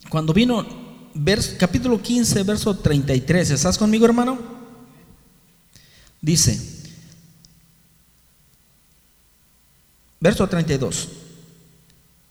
Cuando 0.09 0.33
vino, 0.33 0.66
vers, 1.14 1.55
capítulo 1.57 2.03
15, 2.03 2.42
verso 2.42 2.77
33, 2.77 3.51
¿estás 3.51 3.79
conmigo 3.79 4.07
hermano? 4.07 4.40
Dice, 6.20 6.61
verso 10.18 10.48
32. 10.48 11.09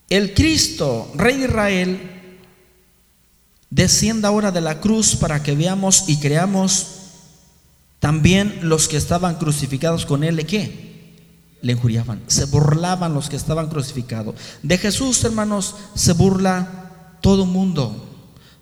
El 0.10 0.34
Cristo, 0.34 1.10
Rey 1.16 1.38
de 1.38 1.46
Israel, 1.46 2.00
descienda 3.70 4.28
ahora 4.28 4.52
de 4.52 4.60
la 4.60 4.82
cruz 4.82 5.16
para 5.16 5.42
que 5.42 5.56
veamos 5.56 6.10
y 6.10 6.20
creamos 6.20 6.88
también 8.00 8.60
los 8.64 8.90
que 8.90 8.98
estaban 8.98 9.36
crucificados 9.36 10.06
con 10.06 10.26
él, 10.26 10.36
¿de 10.36 10.46
qué? 10.46 10.87
Le 11.62 11.74
injuriaban, 11.74 12.22
se 12.28 12.46
burlaban 12.46 13.14
los 13.14 13.30
que 13.30 13.36
estaban 13.36 13.68
crucificados. 13.68 14.36
De 14.64 14.78
Jesús, 14.78 15.24
hermanos, 15.24 15.76
se 15.96 16.14
burla 16.14 17.18
todo 17.22 17.46
mundo. 17.46 18.08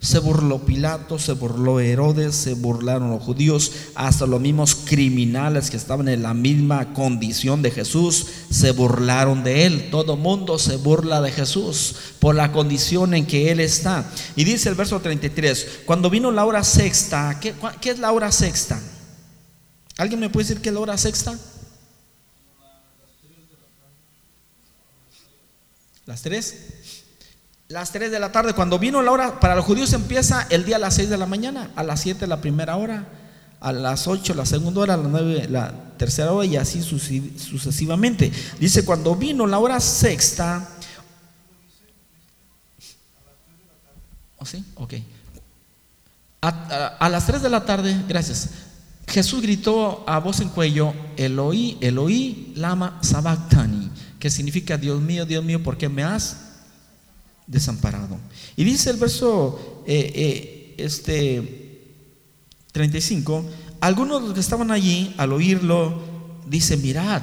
Se 0.05 0.19
burló 0.19 0.59
Pilato, 0.59 1.17
se 1.17 1.33
burló 1.33 1.79
Herodes, 1.79 2.35
se 2.35 2.53
burlaron 2.53 3.09
los 3.09 3.23
judíos, 3.23 3.71
hasta 3.95 4.27
los 4.27 4.39
mismos 4.39 4.75
criminales 4.75 5.71
que 5.71 5.77
estaban 5.77 6.07
en 6.07 6.21
la 6.21 6.35
misma 6.35 6.93
condición 6.93 7.63
de 7.63 7.71
Jesús, 7.71 8.27
se 8.51 8.71
burlaron 8.71 9.43
de 9.43 9.65
él. 9.65 9.89
Todo 9.89 10.15
mundo 10.15 10.59
se 10.59 10.75
burla 10.75 11.21
de 11.21 11.31
Jesús 11.31 11.95
por 12.19 12.35
la 12.35 12.51
condición 12.51 13.15
en 13.15 13.25
que 13.25 13.51
él 13.51 13.59
está. 13.59 14.07
Y 14.35 14.43
dice 14.43 14.69
el 14.69 14.75
verso 14.75 14.99
33, 14.99 15.79
cuando 15.85 16.11
vino 16.11 16.31
la 16.31 16.45
hora 16.45 16.63
sexta, 16.63 17.39
¿qué, 17.39 17.55
es 17.89 17.97
la 17.97 18.11
hora 18.11 18.31
sexta? 18.31 18.79
¿Alguien 19.97 20.19
me 20.19 20.29
puede 20.29 20.47
decir 20.47 20.61
qué 20.61 20.69
es 20.69 20.75
la 20.75 20.81
hora 20.81 20.97
sexta? 20.99 21.35
Las 26.05 26.21
tres. 26.21 26.55
Las 27.67 27.91
3 27.91 28.11
de 28.11 28.19
la 28.19 28.31
tarde, 28.31 28.53
cuando 28.53 28.77
vino 28.77 29.01
la 29.01 29.11
hora, 29.11 29.39
para 29.39 29.55
los 29.55 29.65
judíos 29.65 29.91
empieza 29.93 30.45
el 30.51 30.65
día 30.65 30.75
a 30.75 30.79
las 30.79 30.93
6 30.93 31.09
de 31.09 31.17
la 31.17 31.25
mañana, 31.25 31.71
a 31.75 31.81
las 31.81 32.01
7 32.01 32.27
la 32.27 32.39
primera 32.39 32.75
hora, 32.75 33.07
a 33.59 33.71
las 33.71 34.07
8 34.07 34.35
la 34.35 34.45
segunda 34.45 34.81
hora, 34.81 34.93
a 34.93 34.97
las 34.97 35.07
9 35.07 35.47
la 35.49 35.73
tercera 35.97 36.31
hora 36.31 36.45
y 36.45 36.57
así 36.57 36.83
sucesivamente. 36.83 38.31
Dice, 38.59 38.85
cuando 38.85 39.15
vino 39.15 39.47
la 39.47 39.57
hora 39.57 39.79
sexta, 39.79 40.69
¿Oh, 44.37 44.45
sí? 44.45 44.63
Ok. 44.75 44.93
A, 46.41 47.09
las 47.09 47.25
3 47.25 47.41
de 47.41 47.49
la 47.49 47.65
tarde, 47.65 48.03
gracias, 48.07 48.51
Jesús 49.07 49.41
gritó 49.41 50.03
a 50.07 50.19
voz 50.19 50.39
en 50.39 50.49
cuello, 50.49 50.93
Eloí, 51.17 51.79
Eloí, 51.81 52.53
lama 52.55 52.99
sabactani, 53.01 53.74
que 54.25 54.31
significa, 54.31 54.75
Dios 54.75 54.99
mío, 54.99 55.23
Dios 55.23 55.45
mío, 55.45 55.61
¿por 55.61 55.77
qué 55.77 55.87
me 55.87 56.01
has 56.01 56.37
desamparado. 57.45 58.17
Y 58.55 58.63
dice 58.63 58.89
el 58.89 58.97
verso 58.97 59.83
eh, 59.85 60.11
eh, 60.15 60.75
este 60.79 61.91
35, 62.71 63.45
algunos 63.81 64.21
de 64.21 64.25
los 64.25 64.33
que 64.33 64.39
estaban 64.39 64.71
allí 64.71 65.13
al 65.17 65.31
oírlo, 65.31 66.01
dice, 66.47 66.75
mirad, 66.75 67.21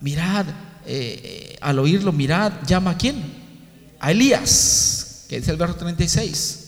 mirad, 0.00 0.46
eh, 0.84 1.56
al 1.60 1.78
oírlo, 1.78 2.10
mirad, 2.10 2.54
llama 2.66 2.90
a 2.90 2.98
quién? 2.98 3.22
A 4.00 4.10
Elías, 4.10 5.26
que 5.28 5.38
dice 5.38 5.52
el 5.52 5.58
verso 5.58 5.76
36. 5.76 6.58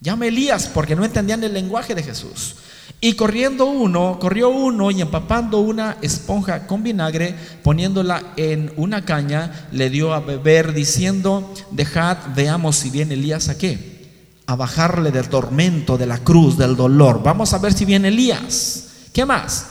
Llama 0.00 0.24
a 0.24 0.28
Elías 0.28 0.66
porque 0.66 0.96
no 0.96 1.04
entendían 1.04 1.44
el 1.44 1.52
lenguaje 1.52 1.94
de 1.94 2.02
Jesús. 2.02 2.56
Y 3.00 3.14
corriendo 3.14 3.66
uno, 3.66 4.18
corrió 4.18 4.48
uno 4.48 4.90
y 4.90 5.00
empapando 5.00 5.60
una 5.60 5.98
esponja 6.02 6.66
con 6.66 6.82
vinagre, 6.82 7.34
poniéndola 7.62 8.32
en 8.36 8.72
una 8.76 9.04
caña, 9.04 9.68
le 9.70 9.88
dio 9.88 10.12
a 10.12 10.20
beber 10.20 10.72
diciendo, 10.72 11.54
dejad, 11.70 12.18
veamos 12.34 12.76
si 12.76 12.90
viene 12.90 13.14
Elías 13.14 13.48
a 13.48 13.56
qué, 13.56 14.42
a 14.46 14.56
bajarle 14.56 15.12
del 15.12 15.28
tormento, 15.28 15.96
de 15.96 16.06
la 16.06 16.18
cruz, 16.18 16.58
del 16.58 16.74
dolor. 16.74 17.22
Vamos 17.22 17.52
a 17.52 17.58
ver 17.58 17.72
si 17.72 17.84
viene 17.84 18.08
Elías. 18.08 18.88
¿Qué 19.12 19.24
más? 19.24 19.66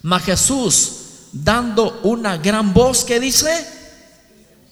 Mas 0.00 0.22
Jesús, 0.22 0.92
dando 1.32 2.00
una 2.02 2.38
gran 2.38 2.72
voz 2.72 3.04
que 3.04 3.20
dice, 3.20 3.50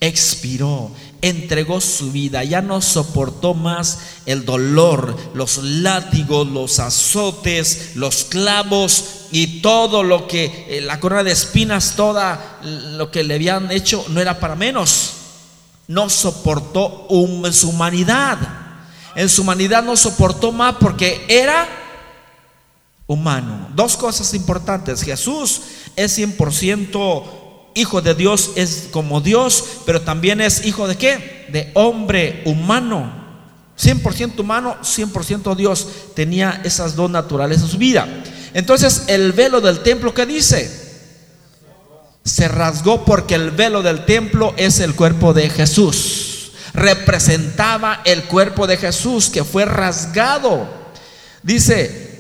expiró 0.01 0.93
entregó 1.25 1.81
su 1.81 2.13
vida, 2.13 2.45
ya 2.45 2.61
no 2.61 2.83
soportó 2.83 3.55
más 3.55 3.99
el 4.27 4.45
dolor, 4.45 5.17
los 5.33 5.57
látigos, 5.57 6.47
los 6.47 6.79
azotes, 6.81 7.93
los 7.95 8.25
clavos 8.25 9.05
y 9.31 9.63
todo 9.63 10.03
lo 10.03 10.29
que, 10.29 10.67
eh, 10.69 10.83
la 10.83 11.01
corona 11.01 11.25
de 11.25 11.33
espinas, 11.33 11.97
toda 11.97 12.61
lo 12.63 13.11
que 13.11 13.25
le 13.25 13.37
habían 13.37 13.71
hecho, 13.71 14.05
no 14.11 14.21
era 14.21 14.39
para 14.39 14.55
menos. 14.55 15.15
No 15.89 16.11
soportó 16.11 17.07
en 17.11 17.53
su 17.55 17.71
humanidad. 17.71 18.39
En 19.17 19.31
su 19.31 19.43
humanidad 19.43 19.83
no 19.83 19.97
soportó 19.97 20.53
más 20.53 20.77
porque 20.79 21.25
era 21.27 21.67
humano. 23.07 23.71
Dos 23.75 23.97
cosas 23.97 24.35
importantes. 24.35 25.03
Jesús 25.03 25.63
es 25.97 26.19
100% 26.19 27.44
hijo 27.75 28.01
de 28.01 28.15
Dios 28.15 28.53
es 28.57 28.89
como 28.91 29.21
Dios, 29.21 29.65
pero 29.85 30.01
también 30.01 30.41
es 30.41 30.65
hijo 30.65 30.89
de 30.89 30.97
qué? 30.97 31.47
De 31.51 31.71
hombre 31.75 32.43
humano. 32.47 33.25
100% 33.79 34.39
humano, 34.39 34.77
100% 34.83 35.57
Dios. 35.57 35.89
Tenía 36.15 36.61
esas 36.65 36.95
dos 36.95 37.11
naturalezas 37.11 37.65
en 37.65 37.71
su 37.71 37.79
vida. 37.79 38.09
Entonces 38.55 39.05
el 39.09 39.33
velo 39.33 39.61
del 39.61 39.81
templo, 39.81 40.15
¿qué 40.15 40.27
dice? 40.27 40.85
Se 42.25 42.49
rasgó 42.49 43.05
porque 43.05 43.35
el 43.35 43.51
velo 43.51 43.83
del 43.83 44.05
templo 44.05 44.55
es 44.57 44.81
el 44.81 44.95
cuerpo 44.95 45.35
de 45.35 45.51
Jesús. 45.51 46.53
Representaba 46.73 48.01
el 48.05 48.25
cuerpo 48.25 48.67
de 48.67 48.77
Jesús 48.77 49.29
que 49.29 49.45
fue 49.45 49.65
rasgado. 49.65 50.69
Dice, 51.43 52.15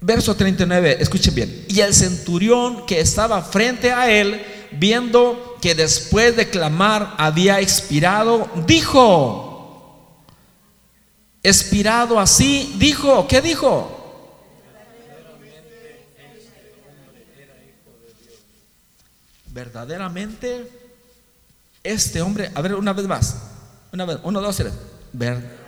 verso 0.00 0.34
39, 0.34 0.98
escuchen 1.00 1.34
bien. 1.34 1.64
Y 1.68 1.80
el 1.80 1.94
centurión 1.94 2.86
que 2.86 3.00
estaba 3.00 3.42
frente 3.42 3.92
a 3.92 4.10
él 4.10 4.42
viendo 4.78 5.56
que 5.60 5.74
después 5.74 6.36
de 6.36 6.48
clamar 6.48 7.14
había 7.18 7.60
expirado, 7.60 8.48
dijo, 8.66 10.24
expirado 11.42 12.18
así, 12.18 12.74
dijo, 12.78 13.26
¿qué 13.28 13.40
dijo? 13.40 14.00
Verdaderamente, 19.46 20.68
este 21.82 22.20
hombre, 22.20 22.50
a 22.54 22.60
ver 22.60 22.74
una 22.74 22.92
vez 22.92 23.06
más, 23.06 23.36
Una 23.92 24.04
vez, 24.04 24.18
uno, 24.24 24.40
dos, 24.40 24.56
tres. 24.56 24.72
Ver. 25.12 25.64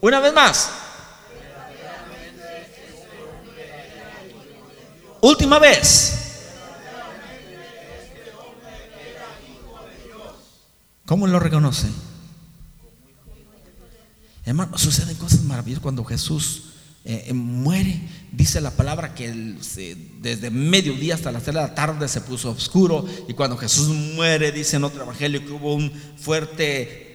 Una 0.00 0.20
vez 0.20 0.32
más. 0.32 0.70
Última 5.20 5.58
vez. 5.58 6.14
¿Cómo 11.06 11.26
lo 11.26 11.40
reconoce? 11.40 11.88
Hermano, 14.44 14.76
suceden 14.78 15.16
cosas 15.16 15.42
maravillosas 15.42 15.82
cuando 15.82 16.04
Jesús 16.04 16.64
eh, 17.04 17.24
eh, 17.28 17.32
muere. 17.32 18.00
Dice 18.30 18.60
la 18.60 18.70
palabra 18.70 19.14
que 19.14 19.56
desde 20.20 20.50
mediodía 20.50 21.14
hasta 21.14 21.32
las 21.32 21.42
3 21.42 21.54
de 21.54 21.60
la 21.62 21.74
tarde 21.74 22.08
se 22.08 22.20
puso 22.20 22.50
oscuro. 22.50 23.06
Y 23.26 23.32
cuando 23.32 23.56
Jesús 23.56 23.88
muere, 23.88 24.52
dice 24.52 24.76
en 24.76 24.84
otro 24.84 25.02
evangelio 25.02 25.44
que 25.44 25.52
hubo 25.52 25.74
un 25.74 25.90
fuerte 26.18 27.07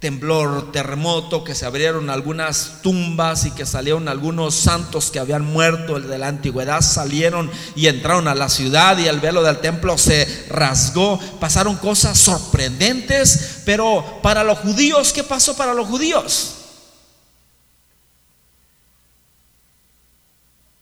temblor, 0.00 0.72
terremoto, 0.72 1.44
que 1.44 1.54
se 1.54 1.66
abrieron 1.66 2.08
algunas 2.08 2.80
tumbas 2.82 3.44
y 3.44 3.50
que 3.50 3.66
salieron 3.66 4.08
algunos 4.08 4.54
santos 4.54 5.10
que 5.10 5.18
habían 5.18 5.44
muerto 5.44 6.00
de 6.00 6.18
la 6.18 6.28
antigüedad, 6.28 6.80
salieron 6.80 7.50
y 7.76 7.86
entraron 7.86 8.26
a 8.26 8.34
la 8.34 8.48
ciudad 8.48 8.96
y 8.98 9.06
el 9.06 9.20
velo 9.20 9.42
del 9.42 9.58
templo 9.58 9.98
se 9.98 10.46
rasgó. 10.48 11.20
Pasaron 11.38 11.76
cosas 11.76 12.18
sorprendentes, 12.18 13.60
pero 13.66 14.20
para 14.22 14.42
los 14.42 14.58
judíos, 14.60 15.12
¿qué 15.12 15.22
pasó 15.22 15.54
para 15.54 15.74
los 15.74 15.86
judíos? 15.86 16.54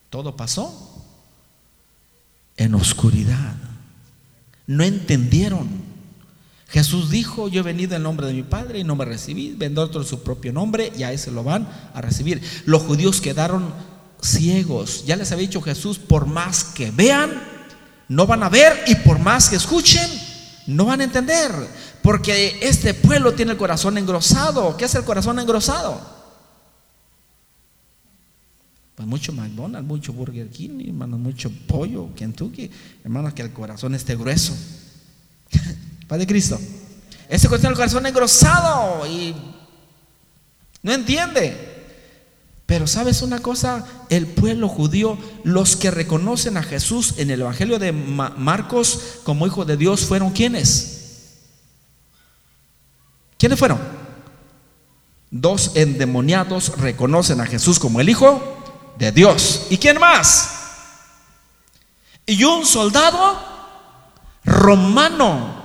Todo 0.09 0.35
pasó 0.35 1.03
en 2.55 2.73
oscuridad. 2.73 3.55
No 4.65 4.83
entendieron 4.83 5.88
Jesús 6.69 7.09
dijo, 7.09 7.47
yo 7.47 7.61
he 7.61 7.63
venido 7.63 7.95
en 7.95 8.03
nombre 8.03 8.27
de 8.27 8.33
mi 8.33 8.43
Padre 8.43 8.79
y 8.79 8.83
no 8.83 8.95
me 8.95 9.03
recibí, 9.03 9.55
vendrá 9.57 9.83
otro 9.83 10.01
en 10.01 10.07
su 10.07 10.21
propio 10.21 10.53
nombre 10.53 10.91
y 10.95 11.01
a 11.01 11.11
ese 11.11 11.31
lo 11.31 11.43
van 11.43 11.67
a 11.93 12.01
recibir. 12.01 12.41
Los 12.65 12.83
judíos 12.83 13.21
quedaron 13.21 13.73
ciegos. 14.21 15.03
Ya 15.05 15.15
les 15.15 15.31
había 15.31 15.47
dicho 15.47 15.61
Jesús, 15.61 15.97
por 15.97 16.27
más 16.27 16.63
que 16.63 16.91
vean, 16.91 17.41
no 18.07 18.27
van 18.27 18.43
a 18.43 18.49
ver 18.49 18.83
y 18.85 18.95
por 18.95 19.17
más 19.17 19.49
que 19.49 19.55
escuchen, 19.55 20.07
no 20.67 20.85
van 20.85 21.01
a 21.01 21.05
entender. 21.05 21.51
Porque 22.03 22.59
este 22.61 22.93
pueblo 22.93 23.33
tiene 23.33 23.53
el 23.53 23.57
corazón 23.57 23.97
engrosado. 23.97 24.77
¿Qué 24.77 24.85
es 24.85 24.93
el 24.93 25.03
corazón 25.03 25.39
engrosado? 25.39 25.99
Pues 28.93 29.07
mucho 29.07 29.33
McDonald's, 29.33 29.87
mucho 29.87 30.13
Burger 30.13 30.49
King, 30.49 30.85
hermano, 30.85 31.17
mucho 31.17 31.51
pollo, 31.67 32.13
Kentucky. 32.15 32.69
Hermanos, 33.03 33.33
que 33.33 33.41
el 33.41 33.51
corazón 33.53 33.95
esté 33.95 34.15
grueso. 34.15 34.53
Padre 36.09 36.25
Cristo. 36.25 36.59
Ese 37.29 37.47
cuestión 37.47 37.71
el 37.71 37.77
corazón 37.77 38.03
engrosado 38.07 39.05
y 39.05 39.35
no 40.81 40.91
entiende. 40.91 41.67
Pero 42.65 42.87
sabes 42.87 43.21
una 43.21 43.39
cosa, 43.39 43.85
el 44.09 44.25
pueblo 44.25 44.67
judío, 44.67 45.19
los 45.43 45.75
que 45.75 45.91
reconocen 45.91 46.57
a 46.57 46.63
Jesús 46.63 47.13
en 47.17 47.29
el 47.29 47.41
Evangelio 47.41 47.77
de 47.77 47.91
Marcos 47.91 49.19
como 49.23 49.45
hijo 49.45 49.65
de 49.65 49.77
Dios, 49.77 50.01
fueron 50.01 50.31
quienes? 50.31 51.35
¿Quiénes 53.37 53.59
fueron? 53.59 53.79
Dos 55.29 55.73
endemoniados 55.75 56.75
reconocen 56.79 57.39
a 57.39 57.45
Jesús 57.45 57.77
como 57.77 58.01
el 58.01 58.09
hijo 58.09 58.41
de 58.97 59.11
Dios. 59.11 59.67
¿Y 59.69 59.77
quién 59.77 59.99
más? 59.99 60.55
Y 62.25 62.43
un 62.43 62.65
soldado 62.65 63.37
romano 64.43 65.58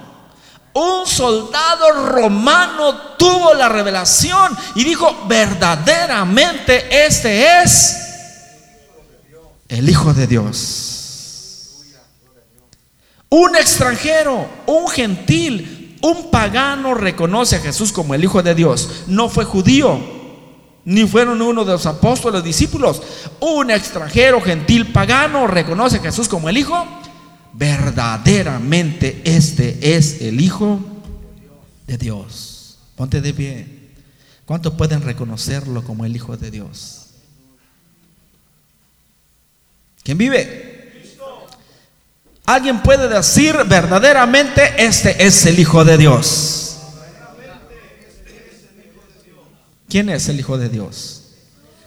un 0.74 1.06
soldado 1.06 1.92
romano 2.08 2.96
tuvo 3.16 3.54
la 3.54 3.68
revelación 3.68 4.56
y 4.74 4.84
dijo, 4.84 5.24
verdaderamente 5.26 7.06
este 7.06 7.62
es 7.62 8.00
el 9.68 9.88
Hijo 9.88 10.12
de 10.12 10.26
Dios. 10.26 10.90
Un 13.28 13.56
extranjero, 13.56 14.48
un 14.66 14.88
gentil, 14.88 15.98
un 16.02 16.30
pagano 16.30 16.94
reconoce 16.94 17.56
a 17.56 17.60
Jesús 17.60 17.92
como 17.92 18.14
el 18.14 18.22
Hijo 18.22 18.42
de 18.42 18.54
Dios. 18.54 19.04
No 19.06 19.28
fue 19.28 19.44
judío, 19.44 19.98
ni 20.84 21.06
fueron 21.06 21.40
uno 21.40 21.64
de 21.64 21.72
los 21.72 21.86
apóstoles, 21.86 22.44
discípulos. 22.44 23.02
Un 23.40 23.70
extranjero, 23.70 24.40
gentil, 24.40 24.92
pagano 24.92 25.46
reconoce 25.46 25.96
a 25.96 26.02
Jesús 26.02 26.28
como 26.28 26.48
el 26.48 26.58
Hijo 26.58 26.86
verdaderamente 27.54 29.22
este 29.24 29.96
es 29.96 30.20
el 30.20 30.40
Hijo 30.40 30.80
de 31.86 31.98
Dios. 31.98 32.78
Ponte 32.96 33.20
de 33.20 33.32
pie. 33.32 33.66
¿Cuántos 34.44 34.74
pueden 34.74 35.02
reconocerlo 35.02 35.84
como 35.84 36.04
el 36.04 36.14
Hijo 36.14 36.36
de 36.36 36.50
Dios? 36.50 37.06
¿Quién 40.02 40.18
vive? 40.18 40.74
¿Alguien 42.46 42.82
puede 42.82 43.08
decir 43.08 43.56
verdaderamente 43.66 44.84
este 44.84 45.24
es 45.24 45.46
el 45.46 45.58
Hijo 45.58 45.84
de 45.84 45.96
Dios? 45.96 46.76
¿Quién 49.88 50.10
es 50.10 50.28
el 50.28 50.40
Hijo 50.40 50.58
de 50.58 50.68
Dios? 50.68 51.20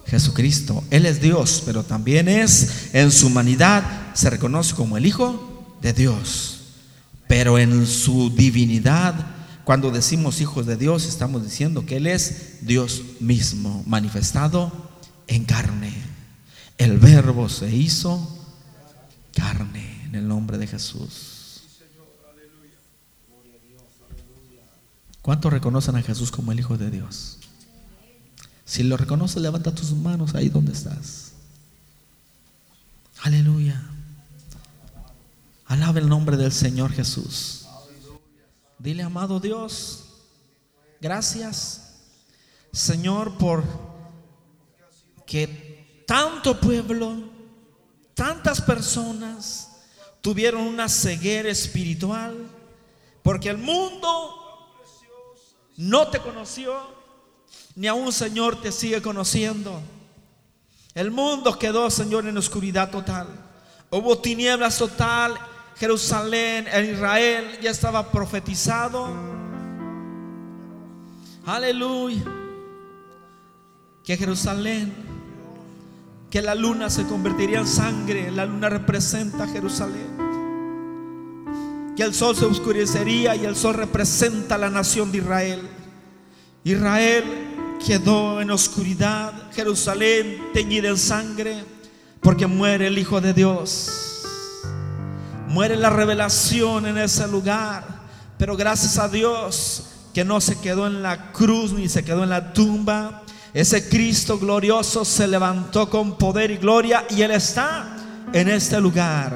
Jesucristo. 0.07 0.83
Él 0.89 1.05
es 1.05 1.19
Dios, 1.19 1.61
pero 1.65 1.83
también 1.83 2.29
es 2.29 2.93
en 2.93 3.11
su 3.11 3.27
humanidad, 3.27 3.83
se 4.13 4.29
reconoce 4.29 4.73
como 4.73 4.97
el 4.97 5.05
Hijo 5.05 5.46
de 5.81 5.93
Dios. 5.93 6.59
Pero 7.27 7.59
en 7.59 7.85
su 7.85 8.29
divinidad, 8.29 9.13
cuando 9.63 9.91
decimos 9.91 10.39
hijos 10.41 10.65
de 10.65 10.77
Dios, 10.77 11.05
estamos 11.05 11.43
diciendo 11.43 11.85
que 11.85 11.97
Él 11.97 12.07
es 12.07 12.65
Dios 12.65 13.01
mismo, 13.19 13.83
manifestado 13.85 14.71
en 15.27 15.43
carne. 15.43 15.93
El 16.77 16.97
verbo 16.97 17.49
se 17.49 17.75
hizo 17.75 18.35
carne 19.35 20.05
en 20.05 20.15
el 20.15 20.27
nombre 20.27 20.57
de 20.57 20.67
Jesús. 20.67 21.61
¿Cuántos 25.21 25.51
reconocen 25.51 25.97
a 25.97 26.01
Jesús 26.01 26.31
como 26.31 26.53
el 26.53 26.59
Hijo 26.59 26.77
de 26.77 26.89
Dios? 26.89 27.39
Si 28.63 28.83
lo 28.83 28.95
reconoces, 28.95 29.41
levanta 29.41 29.75
tus 29.75 29.91
manos 29.91 30.35
ahí 30.35 30.47
donde 30.47 30.71
estás. 30.71 31.33
Aleluya. 33.23 33.83
Alaba 35.67 35.99
el 35.99 36.07
nombre 36.07 36.37
del 36.37 36.53
Señor 36.53 36.93
Jesús. 36.93 37.67
Dile, 38.79 39.03
amado 39.03 39.39
Dios, 39.39 40.05
gracias, 41.01 41.97
Señor, 42.71 43.37
por 43.37 43.63
que 45.25 46.03
tanto 46.07 46.57
pueblo, 46.59 47.15
tantas 48.13 48.61
personas 48.61 49.71
tuvieron 50.21 50.61
una 50.61 50.87
ceguera 50.87 51.49
espiritual, 51.49 52.37
porque 53.21 53.49
el 53.49 53.57
mundo 53.57 54.71
no 55.75 56.07
te 56.07 56.19
conoció, 56.19 56.79
ni 57.75 57.87
aún 57.87 58.13
Señor 58.13 58.61
te 58.61 58.71
sigue 58.71 59.01
conociendo. 59.01 59.81
El 60.93 61.11
mundo 61.11 61.59
quedó, 61.59 61.89
Señor, 61.89 62.25
en 62.25 62.37
oscuridad 62.37 62.89
total. 62.89 63.27
Hubo 63.91 64.17
tinieblas 64.17 64.77
total 64.77 65.37
Jerusalén, 65.79 66.65
en 66.71 66.93
Israel 66.93 67.59
ya 67.61 67.69
estaba 67.69 68.11
profetizado. 68.11 69.07
Aleluya. 71.45 72.23
Que 74.03 74.17
Jerusalén, 74.17 74.91
que 76.31 76.41
la 76.41 76.55
luna 76.55 76.89
se 76.89 77.05
convertiría 77.05 77.59
en 77.59 77.67
sangre. 77.67 78.31
La 78.31 78.45
luna 78.45 78.69
representa 78.69 79.43
a 79.43 79.47
Jerusalén. 79.47 80.17
Que 81.95 82.03
el 82.03 82.13
sol 82.13 82.35
se 82.35 82.45
oscurecería 82.45 83.35
y 83.35 83.45
el 83.45 83.55
sol 83.55 83.75
representa 83.75 84.57
la 84.57 84.71
nación 84.71 85.11
de 85.11 85.19
Israel. 85.19 85.61
Israel 86.63 87.23
quedó 87.85 88.41
en 88.41 88.49
oscuridad. 88.49 89.51
Jerusalén 89.53 90.41
teñida 90.53 90.89
en 90.89 90.97
sangre 90.97 91.63
porque 92.19 92.47
muere 92.47 92.87
el 92.87 92.97
Hijo 92.97 93.21
de 93.21 93.33
Dios. 93.33 94.06
Muere 95.47 95.75
la 95.75 95.89
revelación 95.89 96.85
en 96.85 96.97
ese 96.97 97.27
lugar. 97.27 97.83
Pero 98.37 98.55
gracias 98.55 98.97
a 98.99 99.07
Dios 99.07 99.83
que 100.13 100.25
no 100.25 100.41
se 100.41 100.59
quedó 100.59 100.87
en 100.87 101.01
la 101.01 101.31
cruz 101.31 101.71
ni 101.71 101.89
se 101.89 102.03
quedó 102.03 102.23
en 102.23 102.29
la 102.29 102.53
tumba. 102.53 103.23
Ese 103.53 103.87
Cristo 103.89 104.37
glorioso 104.37 105.05
se 105.05 105.27
levantó 105.27 105.89
con 105.89 106.17
poder 106.17 106.51
y 106.51 106.57
gloria 106.57 107.05
y 107.09 107.21
Él 107.21 107.31
está 107.31 107.97
en 108.33 108.49
este 108.49 108.79
lugar. 108.79 109.33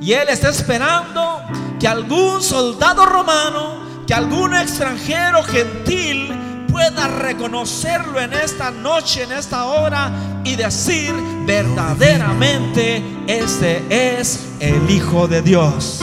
Y 0.00 0.12
Él 0.12 0.28
está 0.28 0.50
esperando 0.50 1.40
que 1.78 1.86
algún 1.86 2.42
soldado 2.42 3.06
romano, 3.06 4.04
que 4.06 4.14
algún 4.14 4.54
extranjero 4.54 5.42
gentil 5.44 6.32
pueda 6.68 7.06
reconocerlo 7.06 8.20
en 8.20 8.32
esta 8.32 8.70
noche, 8.70 9.22
en 9.22 9.32
esta 9.32 9.66
hora 9.66 10.10
y 10.44 10.56
decir 10.56 11.12
verdaderamente 11.46 13.02
este 13.26 13.82
es 13.90 14.40
el 14.60 14.90
Hijo 14.90 15.28
de 15.28 15.42
Dios. 15.42 16.00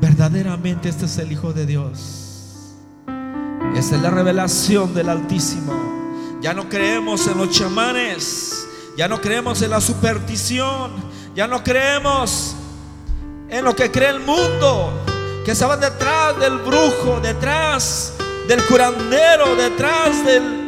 verdaderamente 0.00 0.88
este 0.88 1.06
es 1.06 1.18
el 1.18 1.32
Hijo 1.32 1.52
de 1.52 1.66
Dios. 1.66 2.76
Esta 3.74 3.96
es 3.96 4.02
la 4.02 4.10
revelación 4.10 4.94
del 4.94 5.08
Altísimo. 5.08 5.72
Ya 6.42 6.54
no 6.54 6.68
creemos 6.68 7.26
en 7.26 7.38
los 7.38 7.50
chamanes, 7.50 8.66
ya 8.96 9.08
no 9.08 9.20
creemos 9.20 9.62
en 9.62 9.70
la 9.70 9.80
superstición, 9.80 10.92
ya 11.34 11.46
no 11.46 11.62
creemos 11.62 12.54
en 13.48 13.64
lo 13.64 13.74
que 13.74 13.90
cree 13.90 14.10
el 14.10 14.20
mundo, 14.20 14.92
que 15.44 15.54
se 15.54 15.64
va 15.64 15.76
detrás 15.76 16.38
del 16.38 16.58
brujo, 16.58 17.20
detrás 17.22 18.14
del 18.48 18.64
curandero, 18.64 19.54
detrás 19.56 20.24
del 20.24 20.59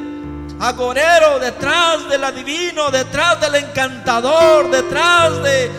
agorero, 0.63 1.41
detrás 1.41 2.09
del 2.09 2.23
adivino, 2.23 2.91
detrás 2.93 3.41
del 3.41 3.57
encantador, 3.57 4.71
detrás 4.71 5.43
del 5.43 5.71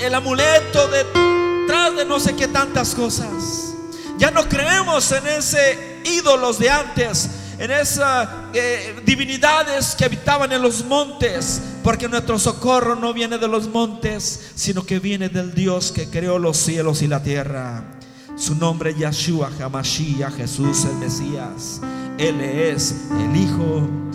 el 0.00 0.14
amuleto, 0.14 0.88
detrás 0.88 1.96
de 1.96 2.04
no 2.06 2.20
sé 2.20 2.36
qué 2.36 2.46
tantas 2.46 2.94
cosas. 2.94 3.74
Ya 4.18 4.30
no 4.30 4.48
creemos 4.48 5.10
en 5.12 5.26
ese 5.26 6.00
ídolos 6.04 6.60
de 6.60 6.70
antes, 6.70 7.28
en 7.58 7.72
esas 7.72 8.28
eh, 8.54 9.02
divinidades 9.04 9.96
que 9.96 10.04
habitaban 10.04 10.52
en 10.52 10.62
los 10.62 10.84
montes, 10.84 11.60
porque 11.82 12.08
nuestro 12.08 12.38
socorro 12.38 12.94
no 12.94 13.12
viene 13.12 13.36
de 13.36 13.48
los 13.48 13.68
montes, 13.68 14.52
sino 14.54 14.86
que 14.86 15.00
viene 15.00 15.28
del 15.28 15.54
Dios 15.54 15.90
que 15.90 16.08
creó 16.08 16.38
los 16.38 16.56
cielos 16.56 17.02
y 17.02 17.08
la 17.08 17.22
tierra. 17.22 17.82
Su 18.36 18.54
nombre 18.54 18.90
es 18.90 18.98
Yahshua 18.98 19.50
Hamashiach, 19.60 20.36
Jesús 20.36 20.84
el 20.84 20.96
Mesías. 20.96 21.80
Él 22.16 22.40
es 22.40 22.94
el 23.18 23.36
Hijo 23.36 23.88
de 23.88 24.09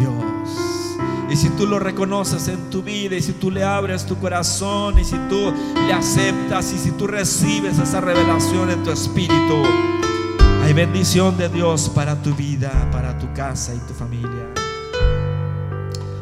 Dios. 0.00 0.96
Y 1.30 1.36
si 1.36 1.48
tú 1.50 1.66
lo 1.66 1.78
reconoces 1.78 2.48
en 2.48 2.70
tu 2.70 2.82
vida, 2.82 3.14
y 3.14 3.22
si 3.22 3.32
tú 3.32 3.52
le 3.52 3.62
abres 3.62 4.04
tu 4.04 4.18
corazón, 4.18 4.98
y 4.98 5.04
si 5.04 5.16
tú 5.28 5.52
le 5.86 5.92
aceptas, 5.92 6.72
y 6.72 6.78
si 6.78 6.90
tú 6.90 7.06
recibes 7.06 7.78
esa 7.78 8.00
revelación 8.00 8.70
en 8.70 8.82
tu 8.82 8.90
espíritu, 8.90 9.62
hay 10.64 10.72
bendición 10.72 11.36
de 11.36 11.48
Dios 11.48 11.88
para 11.94 12.20
tu 12.20 12.34
vida, 12.34 12.72
para 12.90 13.16
tu 13.18 13.32
casa 13.32 13.74
y 13.74 13.78
tu 13.78 13.94
familia. 13.94 14.48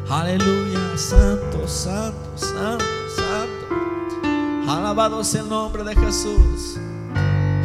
Aleluya, 0.09 0.95
santo, 0.95 1.67
santo, 1.67 2.35
santo, 2.35 2.85
santo. 3.15 4.71
Alabado 4.71 5.23
sea 5.23 5.41
el 5.41 5.49
nombre 5.49 5.83
de 5.83 5.95
Jesús. 5.95 6.77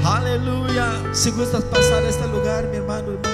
Aleluya. 0.04 0.92
Si 1.12 1.30
gustas 1.30 1.64
pasar 1.64 2.02
este 2.02 2.26
lugar, 2.28 2.68
mi 2.70 2.76
hermano, 2.76 3.12
hermana, 3.12 3.33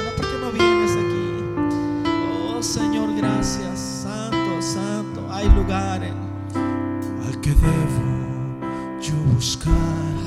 gracias. 3.41 3.79
Santo, 4.03 4.63
santo. 4.63 5.29
Hay 5.33 5.49
lugares. 5.49 6.13
Al 6.55 7.41
que 7.41 7.51
debo 7.51 9.01
yo 9.01 9.15
buscar, 9.35 9.73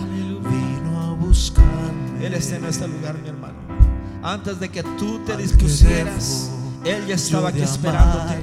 Aleluya. 0.01 0.49
vino 0.49 1.01
a 1.01 1.13
buscarme. 1.13 2.25
Él 2.25 2.33
está 2.33 2.55
en 2.55 2.65
este 2.65 2.87
lugar, 2.87 3.17
mi 3.19 3.29
hermano. 3.29 3.53
Antes 4.23 4.59
de 4.59 4.69
que 4.69 4.81
tú 4.83 5.19
te 5.25 5.33
Al 5.33 5.37
dispusieras, 5.39 6.51
Él 6.85 7.05
ya 7.07 7.15
estaba 7.15 7.49
aquí 7.49 7.61
esperándote. 7.61 8.37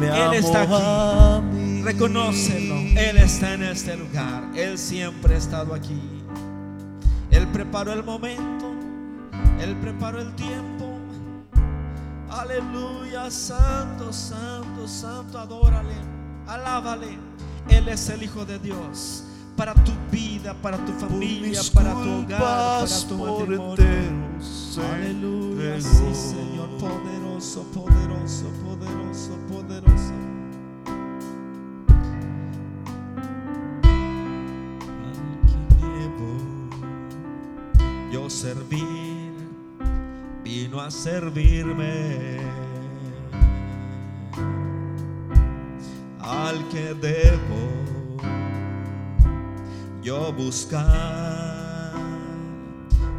Él 0.00 0.34
está 0.34 0.62
aquí. 0.62 1.82
Reconócelo. 1.82 2.76
Él 2.76 3.16
está 3.16 3.54
en 3.54 3.64
este 3.64 3.96
lugar. 3.96 4.44
Él 4.54 4.78
siempre 4.78 5.34
ha 5.34 5.38
estado 5.38 5.74
aquí. 5.74 6.00
Él 7.30 7.46
preparó 7.48 7.92
el 7.92 8.04
momento. 8.04 8.72
Él 9.60 9.76
preparó 9.76 10.20
el 10.20 10.32
tiempo. 10.34 10.71
Aleluya. 12.32 13.30
Santo, 13.30 14.12
santo, 14.12 14.88
santo. 14.88 15.38
Adórale. 15.38 15.94
Alábale. 16.46 17.18
Él 17.68 17.88
es 17.88 18.08
el 18.08 18.22
Hijo 18.22 18.44
de 18.44 18.58
Dios. 18.58 19.24
Para 19.56 19.74
tu 19.74 19.92
vida, 20.10 20.54
para 20.54 20.78
tu 20.78 20.92
familia, 20.92 21.60
para 21.74 21.92
tu 21.92 22.10
hogar, 22.10 22.40
para 22.40 22.86
tu 23.08 23.18
matrimonio. 23.18 23.76
Aleluya, 24.94 25.80
sí, 25.80 26.14
Señor, 26.14 26.70
poderoso, 26.78 27.62
poderoso, 27.64 28.46
poderoso, 28.64 29.36
poderoso. 29.48 30.14
Al 35.04 35.18
que 35.78 35.86
debo 36.00 36.30
yo 38.10 38.30
servir, 38.30 39.11
vino 40.72 40.80
a 40.80 40.90
servirme. 40.90 42.38
Al 46.18 46.66
que 46.70 46.94
debo 46.94 48.16
yo 50.02 50.32
buscar, 50.32 51.92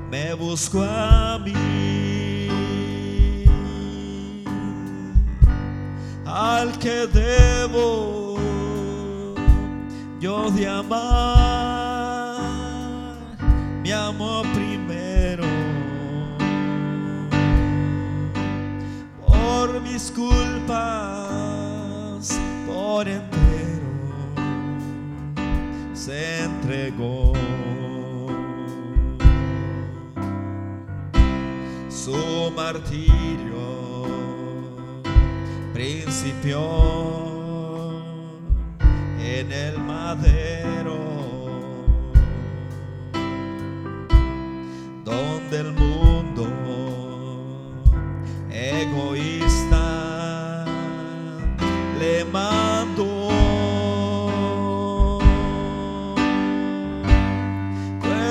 me 0.09 0.33
busco 0.33 0.81
a 0.81 1.39
mí. 1.39 1.53
Al 6.25 6.71
que 6.79 7.07
debo 7.07 8.35
yo 10.19 10.49
de 10.51 10.67
amar, 10.67 11.52
culpas, 20.16 21.20
por 22.68 23.07
entero 23.07 23.43
se 25.93 26.43
entregó. 26.43 27.34
Su 31.89 32.51
martirio 32.55 33.64
principió 35.74 36.59
en 39.20 39.51
el 39.51 39.80
madero, 39.80 40.42